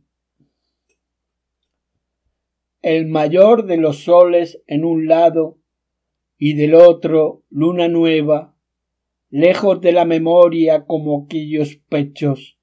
El 2.81 3.07
mayor 3.07 3.67
de 3.67 3.77
los 3.77 4.03
soles 4.03 4.61
en 4.67 4.83
un 4.83 5.07
lado 5.07 5.57
y 6.37 6.55
del 6.55 6.75
otro 6.75 7.45
luna 7.49 7.87
nueva, 7.87 8.57
lejos 9.29 9.79
de 9.79 9.93
la 9.93 10.03
memoria 10.03 10.85
como 10.85 11.23
aquellos 11.23 11.77
pechos, 11.87 12.59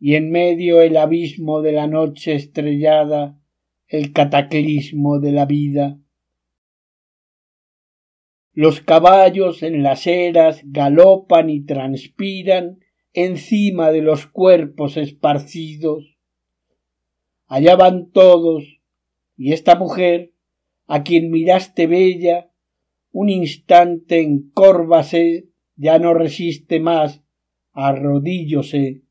y 0.00 0.16
en 0.16 0.32
medio 0.32 0.82
el 0.82 0.96
abismo 0.96 1.62
de 1.62 1.72
la 1.72 1.86
noche 1.86 2.34
estrellada 2.34 3.40
el 3.88 4.12
cataclismo 4.12 5.20
de 5.20 5.32
la 5.32 5.46
vida. 5.46 5.98
Los 8.52 8.80
caballos 8.80 9.62
en 9.62 9.82
las 9.82 10.06
eras 10.06 10.62
galopan 10.64 11.50
y 11.50 11.64
transpiran 11.64 12.80
encima 13.12 13.92
de 13.92 14.02
los 14.02 14.26
cuerpos 14.26 14.96
esparcidos. 14.96 16.16
Allá 17.46 17.76
van 17.76 18.10
todos, 18.10 18.80
y 19.36 19.52
esta 19.52 19.76
mujer, 19.76 20.32
a 20.86 21.02
quien 21.02 21.30
miraste 21.30 21.86
bella, 21.86 22.50
un 23.12 23.28
instante 23.28 24.20
encórvase, 24.20 25.48
ya 25.76 25.98
no 25.98 26.12
resiste 26.12 26.80
más, 26.80 27.22
arrodíllose. 27.72 29.02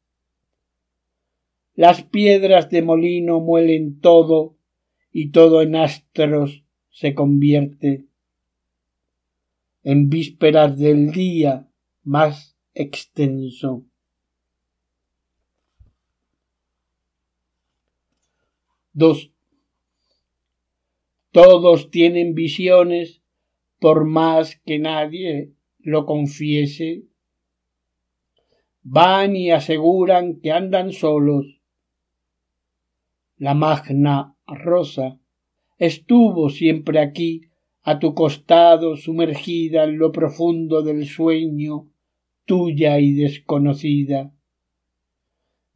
Las 1.75 2.03
piedras 2.03 2.69
de 2.69 2.81
molino 2.81 3.39
muelen 3.39 3.99
todo, 3.99 4.54
y 5.17 5.29
todo 5.29 5.61
en 5.61 5.77
astros 5.77 6.65
se 6.89 7.15
convierte. 7.15 8.03
En 9.81 10.09
vísperas 10.09 10.77
del 10.77 11.13
día 11.13 11.69
más 12.03 12.57
extenso. 12.73 13.85
Dos. 18.91 19.31
Todos 21.31 21.91
tienen 21.91 22.35
visiones 22.35 23.21
por 23.79 24.03
más 24.03 24.59
que 24.65 24.79
nadie 24.79 25.53
lo 25.79 26.05
confiese. 26.05 27.03
Van 28.83 29.37
y 29.37 29.51
aseguran 29.51 30.41
que 30.41 30.51
andan 30.51 30.91
solos. 30.91 31.61
La 33.37 33.53
magna 33.53 34.34
rosa 34.47 35.19
estuvo 35.77 36.49
siempre 36.49 36.99
aquí, 36.99 37.41
a 37.83 37.99
tu 37.99 38.15
costado, 38.15 38.95
sumergida 38.95 39.83
en 39.83 39.97
lo 39.99 40.11
profundo 40.11 40.81
del 40.81 41.05
sueño, 41.05 41.87
tuya 42.45 42.99
y 42.99 43.13
desconocida. 43.13 44.33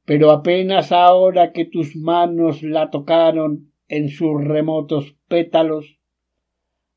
Pero 0.05 0.32
apenas 0.32 0.91
ahora 0.91 1.51
que 1.51 1.65
tus 1.65 1.95
manos 1.95 2.63
la 2.63 2.89
tocaron 2.89 3.72
en 3.88 4.09
sus 4.09 4.43
remotos 4.43 5.15
pétalos, 5.28 5.99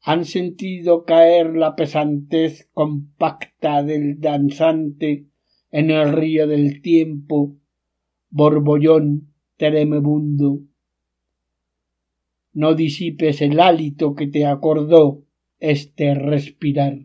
han 0.00 0.24
sentido 0.24 1.04
caer 1.04 1.54
la 1.54 1.76
pesantez 1.76 2.68
compacta 2.72 3.82
del 3.82 4.18
danzante 4.18 5.26
en 5.70 5.90
el 5.90 6.12
río 6.12 6.46
del 6.46 6.80
tiempo, 6.80 7.54
borbollón 8.30 9.32
tremebundo 9.56 10.60
no 12.52 12.74
disipes 12.74 13.40
el 13.40 13.60
hálito 13.60 14.14
que 14.14 14.26
te 14.26 14.46
acordó 14.46 15.22
este 15.58 16.14
respirar. 16.14 16.98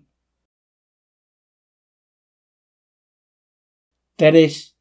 3. 4.17 4.75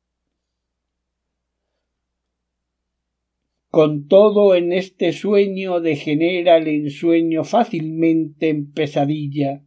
Con 3.68 4.08
todo 4.08 4.54
en 4.54 4.72
este 4.72 5.12
sueño 5.12 5.80
degenera 5.80 6.56
el 6.56 6.68
ensueño 6.68 7.44
fácilmente 7.44 8.48
en 8.48 8.72
pesadilla, 8.72 9.62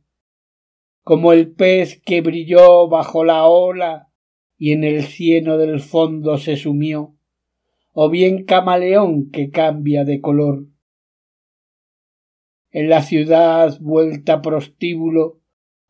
como 1.03 1.31
el 1.31 1.51
pez 1.51 2.01
que 2.03 2.21
brilló 2.21 2.87
bajo 2.87 3.23
la 3.23 3.45
ola 3.45 4.11
y 4.57 4.71
en 4.71 4.83
el 4.83 5.03
cieno 5.03 5.57
del 5.57 5.79
fondo 5.79 6.39
se 6.39 6.57
sumió, 6.57 7.15
o 7.93 8.09
bien 8.09 8.45
camaleón 8.45 9.29
que 9.29 9.51
cambia 9.51 10.03
de 10.03 10.19
color 10.19 10.65
en 12.71 12.89
la 12.89 13.01
ciudad 13.01 13.77
vuelta 13.79 14.41
prostíbulo, 14.41 15.39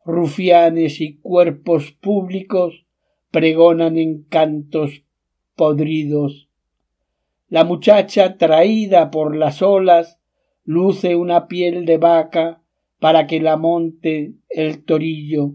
rufianes 0.04 1.00
y 1.00 1.18
cuerpos 1.18 1.92
públicos 1.92 2.86
pregonan 3.30 3.98
encantos 3.98 5.04
podridos. 5.54 6.48
La 7.48 7.64
muchacha 7.64 8.38
traída 8.38 9.10
por 9.10 9.36
las 9.36 9.60
olas 9.60 10.18
luce 10.64 11.16
una 11.16 11.48
piel 11.48 11.84
de 11.84 11.98
vaca 11.98 12.62
para 12.98 13.26
que 13.26 13.40
la 13.40 13.56
monte 13.56 14.34
el 14.48 14.84
torillo. 14.84 15.54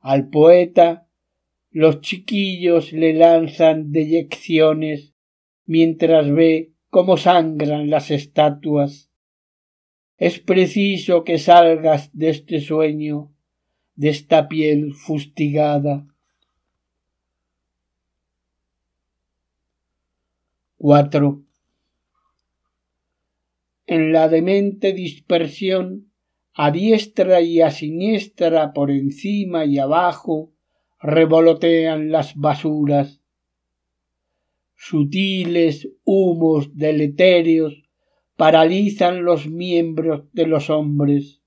Al 0.00 0.28
poeta 0.28 1.06
los 1.70 2.00
chiquillos 2.00 2.92
le 2.92 3.14
lanzan 3.14 3.90
deyecciones 3.92 5.14
mientras 5.66 6.30
ve 6.30 6.72
cómo 6.90 7.16
sangran 7.16 7.90
las 7.90 8.10
estatuas 8.10 9.10
es 10.26 10.38
preciso 10.38 11.22
que 11.22 11.36
salgas 11.36 12.08
de 12.14 12.30
este 12.30 12.58
sueño, 12.58 13.30
de 13.94 14.08
esta 14.08 14.48
piel 14.48 14.94
fustigada. 14.94 16.06
4. 20.78 21.42
En 23.86 24.12
la 24.14 24.28
demente 24.28 24.94
dispersión, 24.94 26.10
a 26.54 26.70
diestra 26.70 27.42
y 27.42 27.60
a 27.60 27.70
siniestra, 27.70 28.72
por 28.72 28.90
encima 28.90 29.66
y 29.66 29.76
abajo, 29.76 30.54
revolotean 31.02 32.10
las 32.10 32.34
basuras. 32.34 33.20
Sutiles 34.74 35.90
humos 36.02 36.74
deletéreos 36.78 37.83
paralizan 38.36 39.24
los 39.24 39.46
miembros 39.46 40.24
de 40.32 40.46
los 40.46 40.70
hombres. 40.70 41.42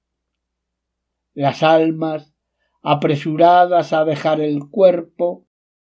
Las 1.34 1.64
almas, 1.64 2.34
apresuradas 2.82 3.94
a 3.94 4.06
dejar 4.06 4.42
el 4.42 4.70
cuerpo, 4.70 5.46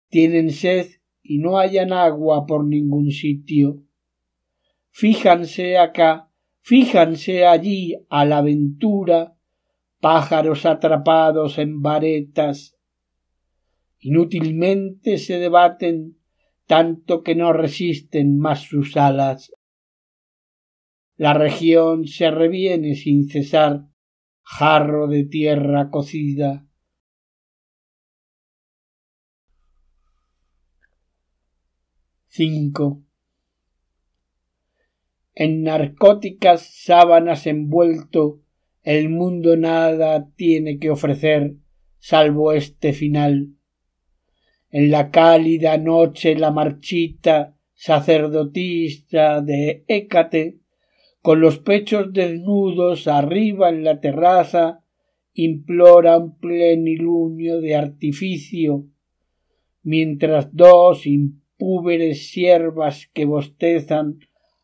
tienen 0.09 0.51
sed 0.51 0.87
y 1.23 1.39
no 1.39 1.59
hallan 1.59 1.93
agua 1.93 2.47
por 2.47 2.65
ningún 2.65 3.11
sitio. 3.11 3.83
Fíjanse 4.89 5.77
acá, 5.79 6.31
fíjanse 6.61 7.47
allí 7.47 7.95
a 8.09 8.25
la 8.25 8.39
aventura, 8.39 9.37
pájaros 10.01 10.65
atrapados 10.65 11.59
en 11.59 11.83
varetas. 11.83 12.77
Inútilmente 14.01 15.19
se 15.19 15.39
debaten, 15.39 16.17
tanto 16.67 17.23
que 17.23 17.35
no 17.35 17.53
resisten 17.53 18.39
más 18.39 18.61
sus 18.63 18.97
alas. 18.97 19.53
La 21.19 21.35
región 21.35 22.07
se 22.07 22.31
reviene 22.31 22.95
sin 22.95 23.29
cesar, 23.29 23.89
jarro 24.43 25.09
de 25.09 25.25
tierra 25.25 25.91
cocida. 25.91 26.65
Cinco. 32.29 33.03
En 35.35 35.65
narcóticas 35.65 36.63
sábanas 36.85 37.49
envuelto, 37.49 38.41
el 38.85 39.09
mundo 39.09 39.57
nada 39.57 40.31
tiene 40.37 40.79
que 40.79 40.91
ofrecer 40.91 41.57
salvo 41.99 42.53
este 42.53 42.93
final. 42.93 43.57
En 44.71 44.93
la 44.93 45.11
cálida 45.11 45.79
noche 45.79 46.37
la 46.37 46.53
marchita 46.53 47.57
sacerdotista 47.75 49.41
de 49.41 49.85
Hécate 49.89 50.61
con 51.29 51.43
los 51.43 51.59
pechos 51.59 52.11
desnudos 52.15 53.07
arriba 53.07 53.69
en 53.69 53.85
la 53.85 54.01
terraza, 54.01 54.83
implora 55.35 56.17
un 56.17 56.39
plenilunio 56.39 57.61
de 57.61 57.77
artificio, 57.77 58.87
mientras 59.83 60.49
dos 60.57 61.07
impúberes 61.07 62.31
siervas 62.31 63.11
que 63.13 63.27
bostezan 63.27 64.21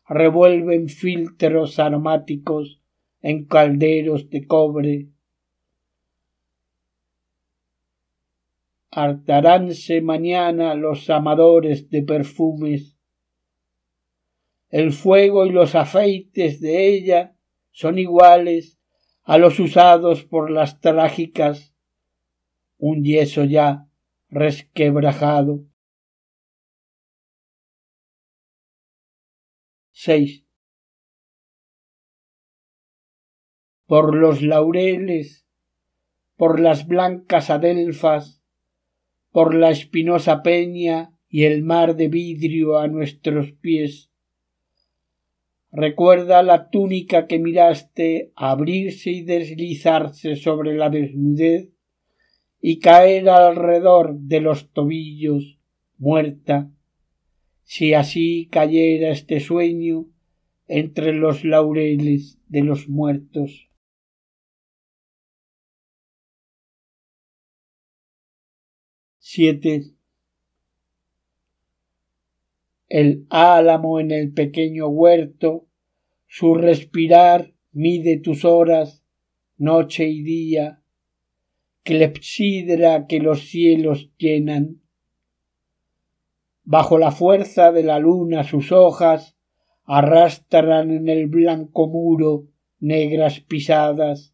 revuelven 0.09 0.89
filtros 0.89 1.77
aromáticos 1.77 2.81
en 3.21 3.45
calderos 3.45 4.31
de 4.31 4.47
cobre. 4.47 5.09
Hartaránse 8.89 10.01
mañana 10.01 10.73
los 10.73 11.11
amadores 11.11 11.91
de 11.91 12.01
perfumes 12.01 12.94
el 14.75 14.91
fuego 14.91 15.45
y 15.45 15.51
los 15.51 15.73
afeites 15.73 16.59
de 16.59 16.89
ella 16.89 17.37
son 17.71 17.97
iguales 17.97 18.77
a 19.23 19.37
los 19.37 19.57
usados 19.57 20.25
por 20.25 20.51
las 20.51 20.81
trágicas, 20.81 21.73
un 22.77 23.05
yeso 23.05 23.45
ya 23.45 23.87
resquebrajado. 24.27 25.63
6. 29.91 30.45
Por 33.85 34.13
los 34.13 34.41
laureles, 34.41 35.47
por 36.35 36.59
las 36.59 36.85
blancas 36.85 37.49
adelfas, 37.49 38.43
por 39.31 39.55
la 39.55 39.69
espinosa 39.69 40.43
peña 40.43 41.17
y 41.29 41.45
el 41.45 41.63
mar 41.63 41.95
de 41.95 42.09
vidrio 42.09 42.77
a 42.77 42.89
nuestros 42.89 43.53
pies, 43.53 44.11
Recuerda 45.77 46.41
la 46.41 46.69
túnica 46.69 47.27
que 47.27 47.37
miraste 47.37 48.31
abrirse 48.37 49.11
y 49.11 49.23
deslizarse 49.23 50.37
sobre 50.37 50.73
la 50.73 50.89
desnudez 50.89 51.69
y 52.61 52.79
caer 52.79 53.27
alrededor 53.27 54.17
de 54.17 54.39
los 54.39 54.71
tobillos 54.71 55.59
muerta, 55.97 56.71
si 57.63 57.93
así 57.93 58.47
cayera 58.49 59.09
este 59.09 59.41
sueño 59.41 60.05
entre 60.67 61.11
los 61.11 61.43
laureles 61.43 62.39
de 62.47 62.61
los 62.61 62.87
muertos. 62.87 63.69
Siete. 69.17 69.91
El 72.87 73.25
álamo 73.29 73.99
en 73.99 74.11
el 74.11 74.31
pequeño 74.31 74.87
huerto, 74.87 75.67
su 76.27 76.53
respirar 76.53 77.53
mide 77.71 78.19
tus 78.19 78.45
horas, 78.45 79.03
noche 79.57 80.07
y 80.07 80.21
día, 80.21 80.81
clepsidra 81.83 83.07
que 83.07 83.19
los 83.19 83.47
cielos 83.49 84.11
llenan. 84.17 84.81
Bajo 86.63 86.97
la 86.97 87.11
fuerza 87.11 87.71
de 87.71 87.83
la 87.83 87.99
luna 87.99 88.43
sus 88.43 88.71
hojas 88.71 89.35
arrastran 89.83 90.91
en 90.91 91.09
el 91.09 91.27
blanco 91.27 91.87
muro 91.87 92.47
negras 92.79 93.39
pisadas. 93.39 94.33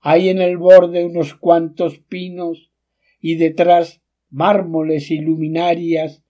Hay 0.00 0.28
en 0.28 0.40
el 0.40 0.56
borde 0.56 1.04
unos 1.04 1.34
cuantos 1.34 1.98
pinos 1.98 2.72
y 3.20 3.36
detrás 3.36 4.02
mármoles 4.30 5.10
y 5.10 5.18
luminarias 5.18 6.24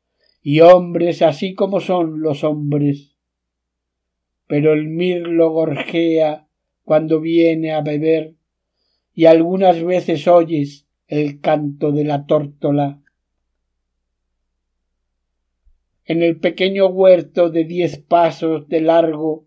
y 0.50 0.60
hombres 0.60 1.20
así 1.20 1.54
como 1.54 1.80
son 1.80 2.20
los 2.20 2.42
hombres. 2.44 3.16
Pero 4.46 4.72
el 4.72 4.88
mirlo 4.88 5.50
gorjea 5.50 6.48
cuando 6.84 7.20
viene 7.20 7.72
a 7.72 7.82
beber 7.82 8.34
y 9.12 9.26
algunas 9.26 9.82
veces 9.82 10.26
oyes 10.26 10.86
el 11.06 11.40
canto 11.40 11.92
de 11.92 12.04
la 12.04 12.24
tórtola 12.24 13.02
en 16.08 16.22
el 16.22 16.40
pequeño 16.40 16.86
huerto 16.86 17.50
de 17.50 17.64
diez 17.64 17.98
pasos 17.98 18.66
de 18.68 18.80
largo 18.80 19.44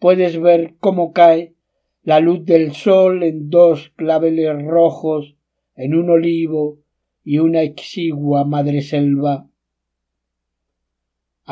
puedes 0.00 0.40
ver 0.40 0.74
cómo 0.80 1.12
cae 1.12 1.54
la 2.02 2.18
luz 2.18 2.44
del 2.44 2.72
sol 2.72 3.22
en 3.22 3.48
dos 3.48 3.92
claveles 3.94 4.60
rojos, 4.64 5.36
en 5.76 5.94
un 5.94 6.10
olivo 6.10 6.80
y 7.22 7.38
una 7.38 7.62
exigua 7.62 8.44
madreselva. 8.44 9.49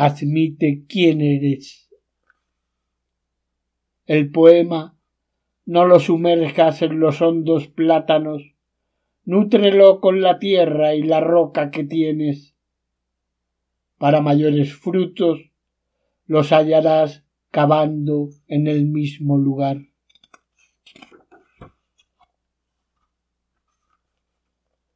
Admite 0.01 0.85
quién 0.87 1.21
eres. 1.21 1.91
El 4.07 4.31
poema 4.31 4.97
no 5.67 5.87
lo 5.87 5.99
sumerjas 5.99 6.83
en 6.83 7.01
los 7.01 7.21
hondos 7.21 7.67
plátanos, 7.67 8.55
nútrelo 9.25 10.01
con 10.01 10.21
la 10.21 10.39
tierra 10.39 10.95
y 10.95 11.03
la 11.03 11.19
roca 11.19 11.73
que 11.73 11.83
tienes 11.83 12.55
para 13.99 14.21
mayores 14.21 14.73
frutos 14.73 15.51
los 16.27 16.53
hallarás 16.53 17.25
cavando 17.51 18.29
en 18.47 18.69
el 18.69 18.87
mismo 18.87 19.37
lugar. 19.37 19.79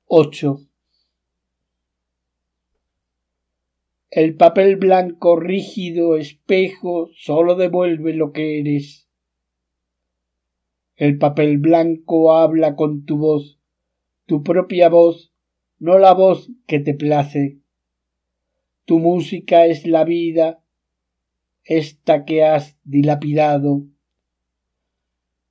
Ocho. 0.07 0.61
El 4.13 4.37
papel 4.37 4.77
blanco 4.77 5.37
rígido 5.37 6.17
espejo 6.17 7.11
sólo 7.17 7.57
devuelve 7.57 8.15
lo 8.15 8.33
que 8.33 8.61
eres. 8.61 9.09
El 10.95 11.19
papel 11.19 11.59
blanco 11.59 12.33
habla 12.35 12.77
con 12.77 13.05
tu 13.05 13.19
voz, 13.19 13.59
tu 14.27 14.45
propia 14.45 14.89
voz, 14.89 15.33
no 15.81 15.99
la 15.99 16.15
voz 16.15 16.51
que 16.67 16.79
te 16.79 16.95
place 16.95 17.63
tu 18.85 18.99
música 18.99 19.67
es 19.67 19.87
la 19.87 20.05
vida, 20.05 20.63
esta 21.65 22.25
que 22.25 22.45
has 22.45 22.77
dilapidado. 22.85 23.85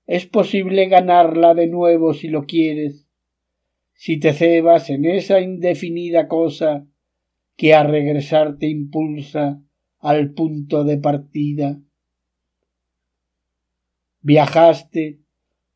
Es 0.05 0.25
posible 0.25 0.87
ganarla 0.87 1.53
de 1.53 1.67
nuevo 1.67 2.13
si 2.13 2.27
lo 2.27 2.45
quieres, 2.45 3.07
si 3.93 4.19
te 4.19 4.33
cebas 4.33 4.89
en 4.89 5.05
esa 5.05 5.39
indefinida 5.39 6.27
cosa 6.27 6.85
que 7.55 7.73
a 7.73 7.83
regresar 7.83 8.57
te 8.57 8.67
impulsa 8.67 9.61
al 9.99 10.33
punto 10.33 10.83
de 10.83 10.97
partida. 10.97 11.79
Viajaste, 14.21 15.19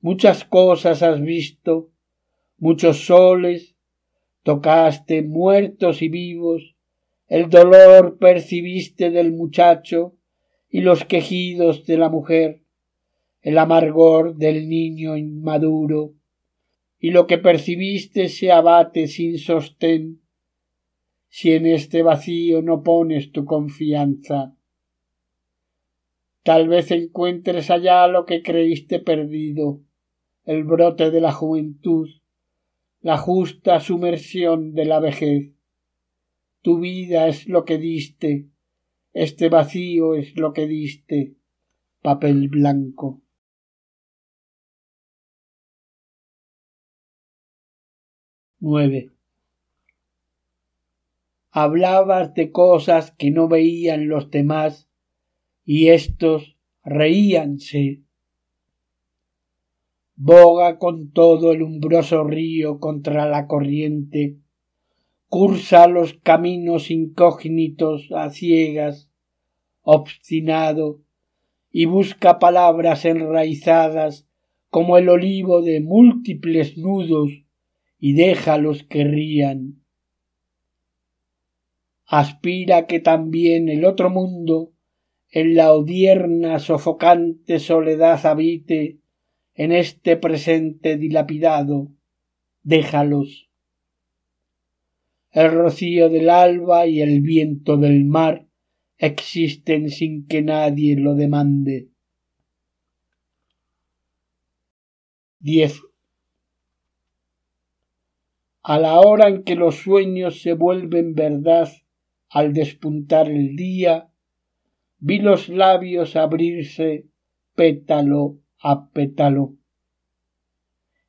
muchas 0.02 0.46
cosas 0.46 1.04
has 1.04 1.22
visto, 1.22 1.92
muchos 2.58 3.06
soles, 3.06 3.76
tocaste 4.44 5.24
muertos 5.24 6.02
y 6.02 6.10
vivos, 6.10 6.76
el 7.28 7.50
dolor 7.50 8.18
percibiste 8.20 9.10
del 9.10 9.32
muchacho 9.32 10.16
y 10.70 10.82
los 10.82 11.06
quejidos 11.06 11.86
de 11.86 11.98
la 11.98 12.10
mujer, 12.10 12.62
el 13.42 13.58
amargor 13.58 14.36
del 14.36 14.70
niño 14.70 15.18
inmaduro, 15.18 16.14
y 17.00 17.12
lo 17.12 17.28
que 17.28 17.38
percibiste 17.38 18.30
se 18.30 18.52
abate 18.52 19.08
sin 19.08 19.38
sostén, 19.38 20.22
si 21.38 21.52
en 21.52 21.66
este 21.66 22.02
vacío 22.02 22.62
no 22.62 22.82
pones 22.82 23.34
tu 23.34 23.44
confianza. 23.44 24.56
Tal 26.44 26.70
vez 26.70 26.92
encuentres 26.92 27.70
allá 27.70 28.08
lo 28.08 28.26
que 28.26 28.42
creíste 28.42 29.00
perdido, 29.00 29.82
el 30.46 30.64
brote 30.64 31.12
de 31.12 31.20
la 31.20 31.34
juventud, 31.34 32.08
la 33.02 33.18
justa 33.18 33.82
sumersión 33.82 34.76
de 34.76 34.86
la 34.86 35.02
vejez. 35.02 35.52
Tu 36.62 36.80
vida 36.80 37.28
es 37.28 37.50
lo 37.50 37.66
que 37.66 37.80
diste, 37.80 38.48
este 39.12 39.50
vacío 39.50 40.16
es 40.16 40.38
lo 40.38 40.54
que 40.54 40.68
diste, 40.68 41.36
papel 42.02 42.48
blanco. 42.48 43.22
Nueve. 48.62 49.15
Hablabas 51.58 52.34
de 52.34 52.52
cosas 52.52 53.12
que 53.12 53.32
no 53.32 53.48
veían 53.48 54.10
los 54.10 54.30
demás 54.30 54.90
y 55.64 55.88
éstos 55.88 56.58
reíanse. 56.84 58.02
Boga 60.16 60.78
con 60.78 61.12
todo 61.12 61.54
el 61.54 61.62
umbroso 61.62 62.26
río 62.26 62.80
contra 62.80 63.26
la 63.30 63.48
corriente 63.48 64.38
cursa 65.38 65.88
los 65.88 66.14
caminos 66.14 66.92
incógnitos 66.92 68.10
a 68.14 68.30
ciegas, 68.30 69.10
obstinado, 69.82 71.02
y 71.72 71.86
busca 71.86 72.40
palabras 72.40 73.04
enraizadas 73.04 74.28
como 74.70 74.98
el 74.98 75.10
olivo 75.10 75.62
de 75.62 75.82
múltiples 75.82 76.78
nudos 76.78 77.32
y 78.00 78.14
déjalos 78.14 78.84
que 78.84 79.04
rían. 79.04 79.85
Aspira 82.06 82.88
que 82.88 83.00
también 83.00 83.70
el 83.70 83.86
otro 83.86 84.10
mundo 84.10 84.72
en 85.32 85.56
la 85.56 85.74
odierna 85.74 86.60
sofocante 86.60 87.60
soledad 87.60 88.26
habite 88.26 89.00
en 89.54 89.72
este 89.72 90.18
presente 90.18 90.98
dilapidado. 90.98 91.92
Déjalos 92.64 93.46
el 95.36 95.52
rocío 95.52 96.08
del 96.08 96.30
alba 96.30 96.88
y 96.88 97.02
el 97.02 97.20
viento 97.20 97.76
del 97.76 98.06
mar 98.06 98.48
existen 98.98 99.90
sin 99.90 100.28
que 100.28 100.42
nadie 100.42 100.96
lo 100.96 101.14
demande. 101.14 101.90
10. 105.40 105.82
A 108.64 108.80
la 108.80 109.02
hora 109.02 109.28
en 109.28 109.44
que 109.44 109.56
los 109.56 109.76
sueños 109.76 110.42
se 110.42 110.54
vuelven 110.54 111.16
verdad 111.16 111.70
al 112.36 112.52
despuntar 112.52 113.30
el 113.30 113.56
día, 113.56 114.10
vi 115.00 115.20
los 115.20 115.48
labios 115.48 116.18
abrirse 116.18 117.08
pétalo 117.56 118.40
a 118.60 118.90
pétalo. 118.90 119.56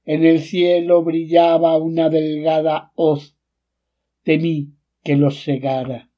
En 0.05 0.24
el 0.24 0.39
cielo 0.41 1.03
brillaba 1.03 1.79
una 1.79 2.11
delgada 2.11 2.93
hoz 2.95 3.37
temí 4.22 4.72
que 5.03 5.16
los 5.16 5.43
cegara. 5.43 6.09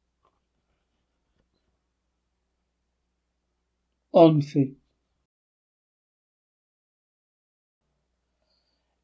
Once. 4.11 4.75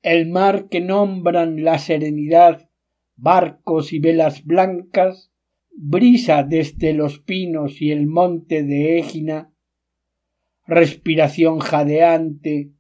El 0.03 0.29
mar 0.29 0.69
que 0.69 0.83
nombran 0.83 1.65
la 1.65 1.79
serenidad, 1.79 2.69
barcos 3.17 3.95
y 3.95 4.01
velas 4.01 4.45
blancas, 4.45 5.31
brisa 5.77 6.45
desde 6.45 6.93
los 6.93 7.19
pinos 7.19 7.83
y 7.83 7.91
el 7.91 8.07
monte 8.07 8.63
de 8.63 8.99
Égina, 8.99 9.53
respiración 10.67 11.59
jadeante, 11.59 12.73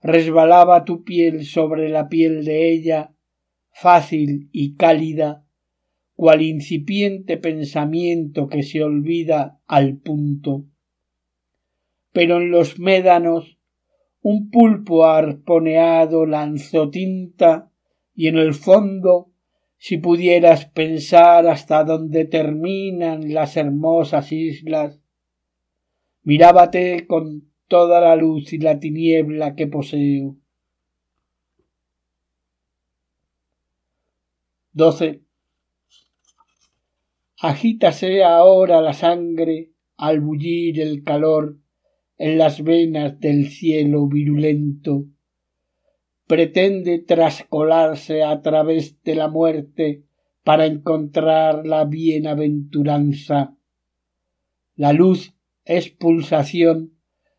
resbalaba 0.00 0.84
tu 0.84 1.04
piel 1.04 1.44
sobre 1.44 1.88
la 1.88 2.08
piel 2.08 2.44
de 2.44 2.72
ella, 2.72 3.14
fácil 3.72 4.48
y 4.52 4.76
cálida, 4.76 5.44
cual 6.14 6.42
incipiente 6.42 7.36
pensamiento 7.36 8.48
que 8.48 8.62
se 8.62 8.82
olvida 8.82 9.60
al 9.66 9.98
punto. 9.98 10.66
Pero 12.12 12.38
en 12.38 12.50
los 12.50 12.78
médanos 12.78 13.58
un 14.22 14.50
pulpo 14.50 15.06
arponeado 15.06 16.26
lanzó 16.26 16.90
tinta 16.90 17.72
y 18.14 18.28
en 18.28 18.36
el 18.36 18.52
fondo 18.54 19.29
si 19.80 19.96
pudieras 19.96 20.66
pensar 20.66 21.48
hasta 21.48 21.84
dónde 21.84 22.26
terminan 22.26 23.32
las 23.32 23.56
hermosas 23.56 24.30
islas, 24.30 25.00
mirábate 26.22 27.06
con 27.06 27.50
toda 27.66 27.98
la 28.02 28.14
luz 28.14 28.52
y 28.52 28.58
la 28.58 28.78
tiniebla 28.78 29.54
que 29.54 29.66
poseo. 29.68 30.36
12. 34.74 35.22
Agítase 37.38 38.22
ahora 38.22 38.82
la 38.82 38.92
sangre 38.92 39.70
al 39.96 40.20
bullir 40.20 40.78
el 40.78 41.02
calor 41.04 41.56
en 42.18 42.36
las 42.36 42.62
venas 42.62 43.18
del 43.18 43.48
cielo 43.48 44.08
virulento 44.08 45.06
pretende 46.30 47.00
trascolarse 47.00 48.22
a 48.22 48.40
través 48.40 49.02
de 49.02 49.16
la 49.16 49.26
muerte 49.26 50.04
para 50.44 50.64
encontrar 50.64 51.66
la 51.66 51.84
bienaventuranza. 51.86 53.56
La 54.76 54.92
luz 54.92 55.34
es 55.64 55.90
pulsación 55.90 56.94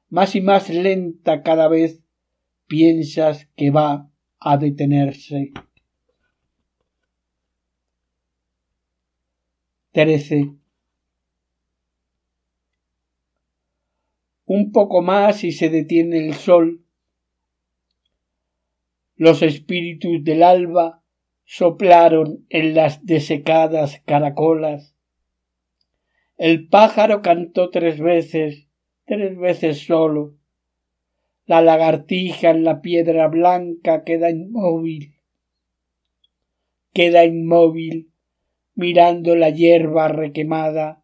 más 0.09 0.35
y 0.35 0.41
más 0.41 0.69
lenta 0.69 1.41
cada 1.41 1.69
vez 1.69 2.03
piensas 2.67 3.47
que 3.55 3.71
va 3.71 4.11
a 4.41 4.57
detenerse. 4.57 5.53
Trece. 9.93 10.53
Un 14.43 14.73
poco 14.73 15.01
más 15.01 15.45
y 15.45 15.53
se 15.53 15.69
detiene 15.69 16.27
el 16.27 16.33
sol 16.33 16.83
los 19.21 19.43
espíritus 19.43 20.23
del 20.23 20.41
alba 20.41 21.03
soplaron 21.43 22.43
en 22.49 22.73
las 22.73 23.05
desecadas 23.05 24.01
caracolas. 24.03 24.95
El 26.37 26.67
pájaro 26.69 27.21
cantó 27.21 27.69
tres 27.69 27.99
veces, 27.99 28.67
tres 29.05 29.37
veces 29.37 29.85
solo. 29.85 30.39
La 31.45 31.61
lagartija 31.61 32.49
en 32.49 32.63
la 32.63 32.81
piedra 32.81 33.27
blanca 33.27 34.03
queda 34.03 34.31
inmóvil. 34.31 35.13
Queda 36.91 37.23
inmóvil 37.23 38.09
mirando 38.73 39.35
la 39.35 39.51
hierba 39.51 40.07
requemada 40.07 41.03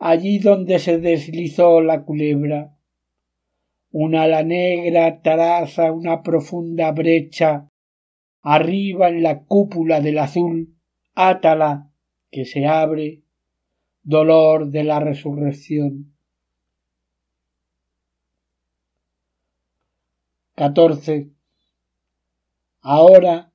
allí 0.00 0.40
donde 0.40 0.80
se 0.80 0.98
deslizó 0.98 1.80
la 1.80 2.02
culebra. 2.02 2.73
Una 3.96 4.24
ala 4.24 4.42
negra 4.42 5.22
traza 5.22 5.92
una 5.92 6.20
profunda 6.20 6.90
brecha. 6.90 7.70
Arriba 8.42 9.08
en 9.08 9.22
la 9.22 9.44
cúpula 9.44 10.00
del 10.00 10.18
azul, 10.18 10.74
átala, 11.14 11.92
que 12.28 12.44
se 12.44 12.66
abre, 12.66 13.22
dolor 14.02 14.72
de 14.72 14.82
la 14.82 14.98
resurrección. 14.98 16.12
14. 20.56 21.30
Ahora, 22.80 23.52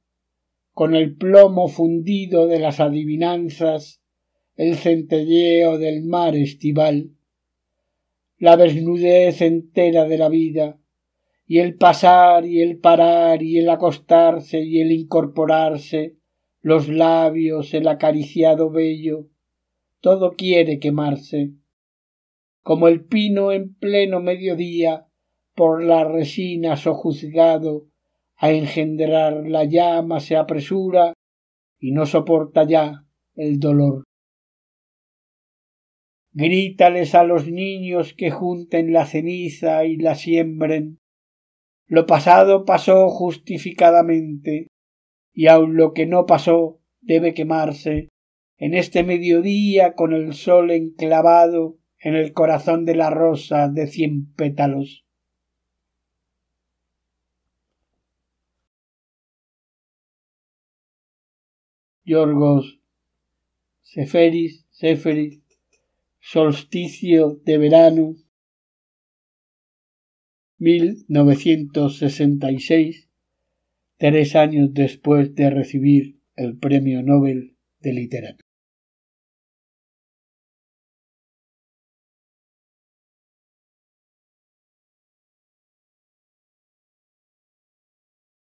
con 0.73 0.95
el 0.95 1.17
plomo 1.17 1.67
fundido 1.67 2.47
de 2.47 2.59
las 2.59 2.79
adivinanzas, 2.79 4.01
el 4.55 4.77
centelleo 4.77 5.77
del 5.77 6.05
mar 6.05 6.33
estival, 6.37 7.11
la 8.39 8.57
desnudez 8.57 9.41
entera 9.41 10.05
de 10.05 10.17
la 10.17 10.29
vida, 10.29 10.79
y 11.45 11.59
el 11.59 11.75
pasar 11.75 12.45
y 12.45 12.61
el 12.61 12.79
parar 12.79 13.43
y 13.43 13.59
el 13.59 13.69
acostarse 13.69 14.61
y 14.61 14.81
el 14.81 14.91
incorporarse, 14.91 16.15
los 16.61 16.87
labios, 16.87 17.73
el 17.73 17.87
acariciado 17.87 18.69
vello, 18.69 19.27
todo 20.01 20.35
quiere 20.35 20.79
quemarse. 20.79 21.51
Como 22.61 22.87
el 22.87 23.05
pino 23.05 23.51
en 23.51 23.75
pleno 23.75 24.21
mediodía, 24.21 25.07
por 25.55 25.83
la 25.83 26.05
resina 26.05 26.77
sojuzgado, 26.77 27.87
a 28.37 28.51
engendrar 28.51 29.45
la 29.45 29.65
llama 29.65 30.21
se 30.21 30.37
apresura 30.37 31.13
y 31.77 31.91
no 31.91 32.05
soporta 32.05 32.63
ya 32.63 33.05
el 33.35 33.59
dolor. 33.59 34.05
Grítales 36.31 37.15
a 37.15 37.23
los 37.23 37.49
niños 37.49 38.13
que 38.13 38.29
junten 38.29 38.93
la 38.93 39.05
ceniza 39.05 39.85
y 39.85 39.97
la 39.97 40.15
siembren. 40.15 40.99
Lo 41.87 42.05
pasado 42.05 42.65
pasó 42.65 43.09
justificadamente, 43.09 44.67
y 45.33 45.47
aun 45.47 45.75
lo 45.75 45.93
que 45.93 46.05
no 46.05 46.25
pasó 46.25 46.79
debe 47.01 47.33
quemarse 47.33 48.09
en 48.57 48.73
este 48.75 49.03
mediodía 49.03 49.93
con 49.93 50.13
el 50.13 50.33
sol 50.33 50.69
enclavado 50.71 51.77
en 51.99 52.15
el 52.15 52.33
corazón 52.33 52.85
de 52.85 52.95
la 52.95 53.09
rosa 53.09 53.69
de 53.69 53.87
cien 53.87 54.33
pétalos. 54.33 55.05
Yorgos 62.03 62.79
Seferis 63.81 64.65
Seferis 64.71 65.48
solsticio 66.31 67.41
de 67.43 67.57
verano 67.57 68.15
1966, 70.59 73.09
tres 73.97 74.35
años 74.35 74.71
después 74.71 75.33
de 75.33 75.49
recibir 75.49 76.19
el 76.35 76.59
Premio 76.59 77.01
Nobel 77.01 77.57
de 77.79 77.93
Literatura. 77.93 78.45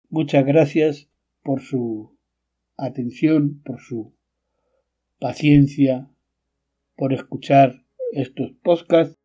Muchas 0.09 0.47
gracias 0.47 1.11
por 1.43 1.62
su 1.62 2.16
atención, 2.76 3.61
por 3.64 3.80
su 3.80 4.14
paciencia 5.18 6.11
por 6.97 7.12
escuchar 7.12 7.84
estos 8.12 8.53
podcasts 8.62 9.18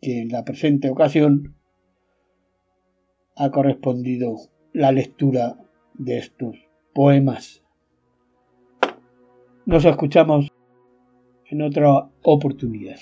que 0.00 0.22
en 0.22 0.28
la 0.28 0.44
presente 0.44 0.90
ocasión 0.90 1.56
ha 3.36 3.50
correspondido 3.50 4.36
la 4.72 4.92
lectura 4.92 5.56
de 5.94 6.18
estos 6.18 6.56
poemas. 6.94 7.62
Nos 9.64 9.84
escuchamos 9.84 10.48
en 11.46 11.62
otra 11.62 12.10
oportunidad. 12.22 12.98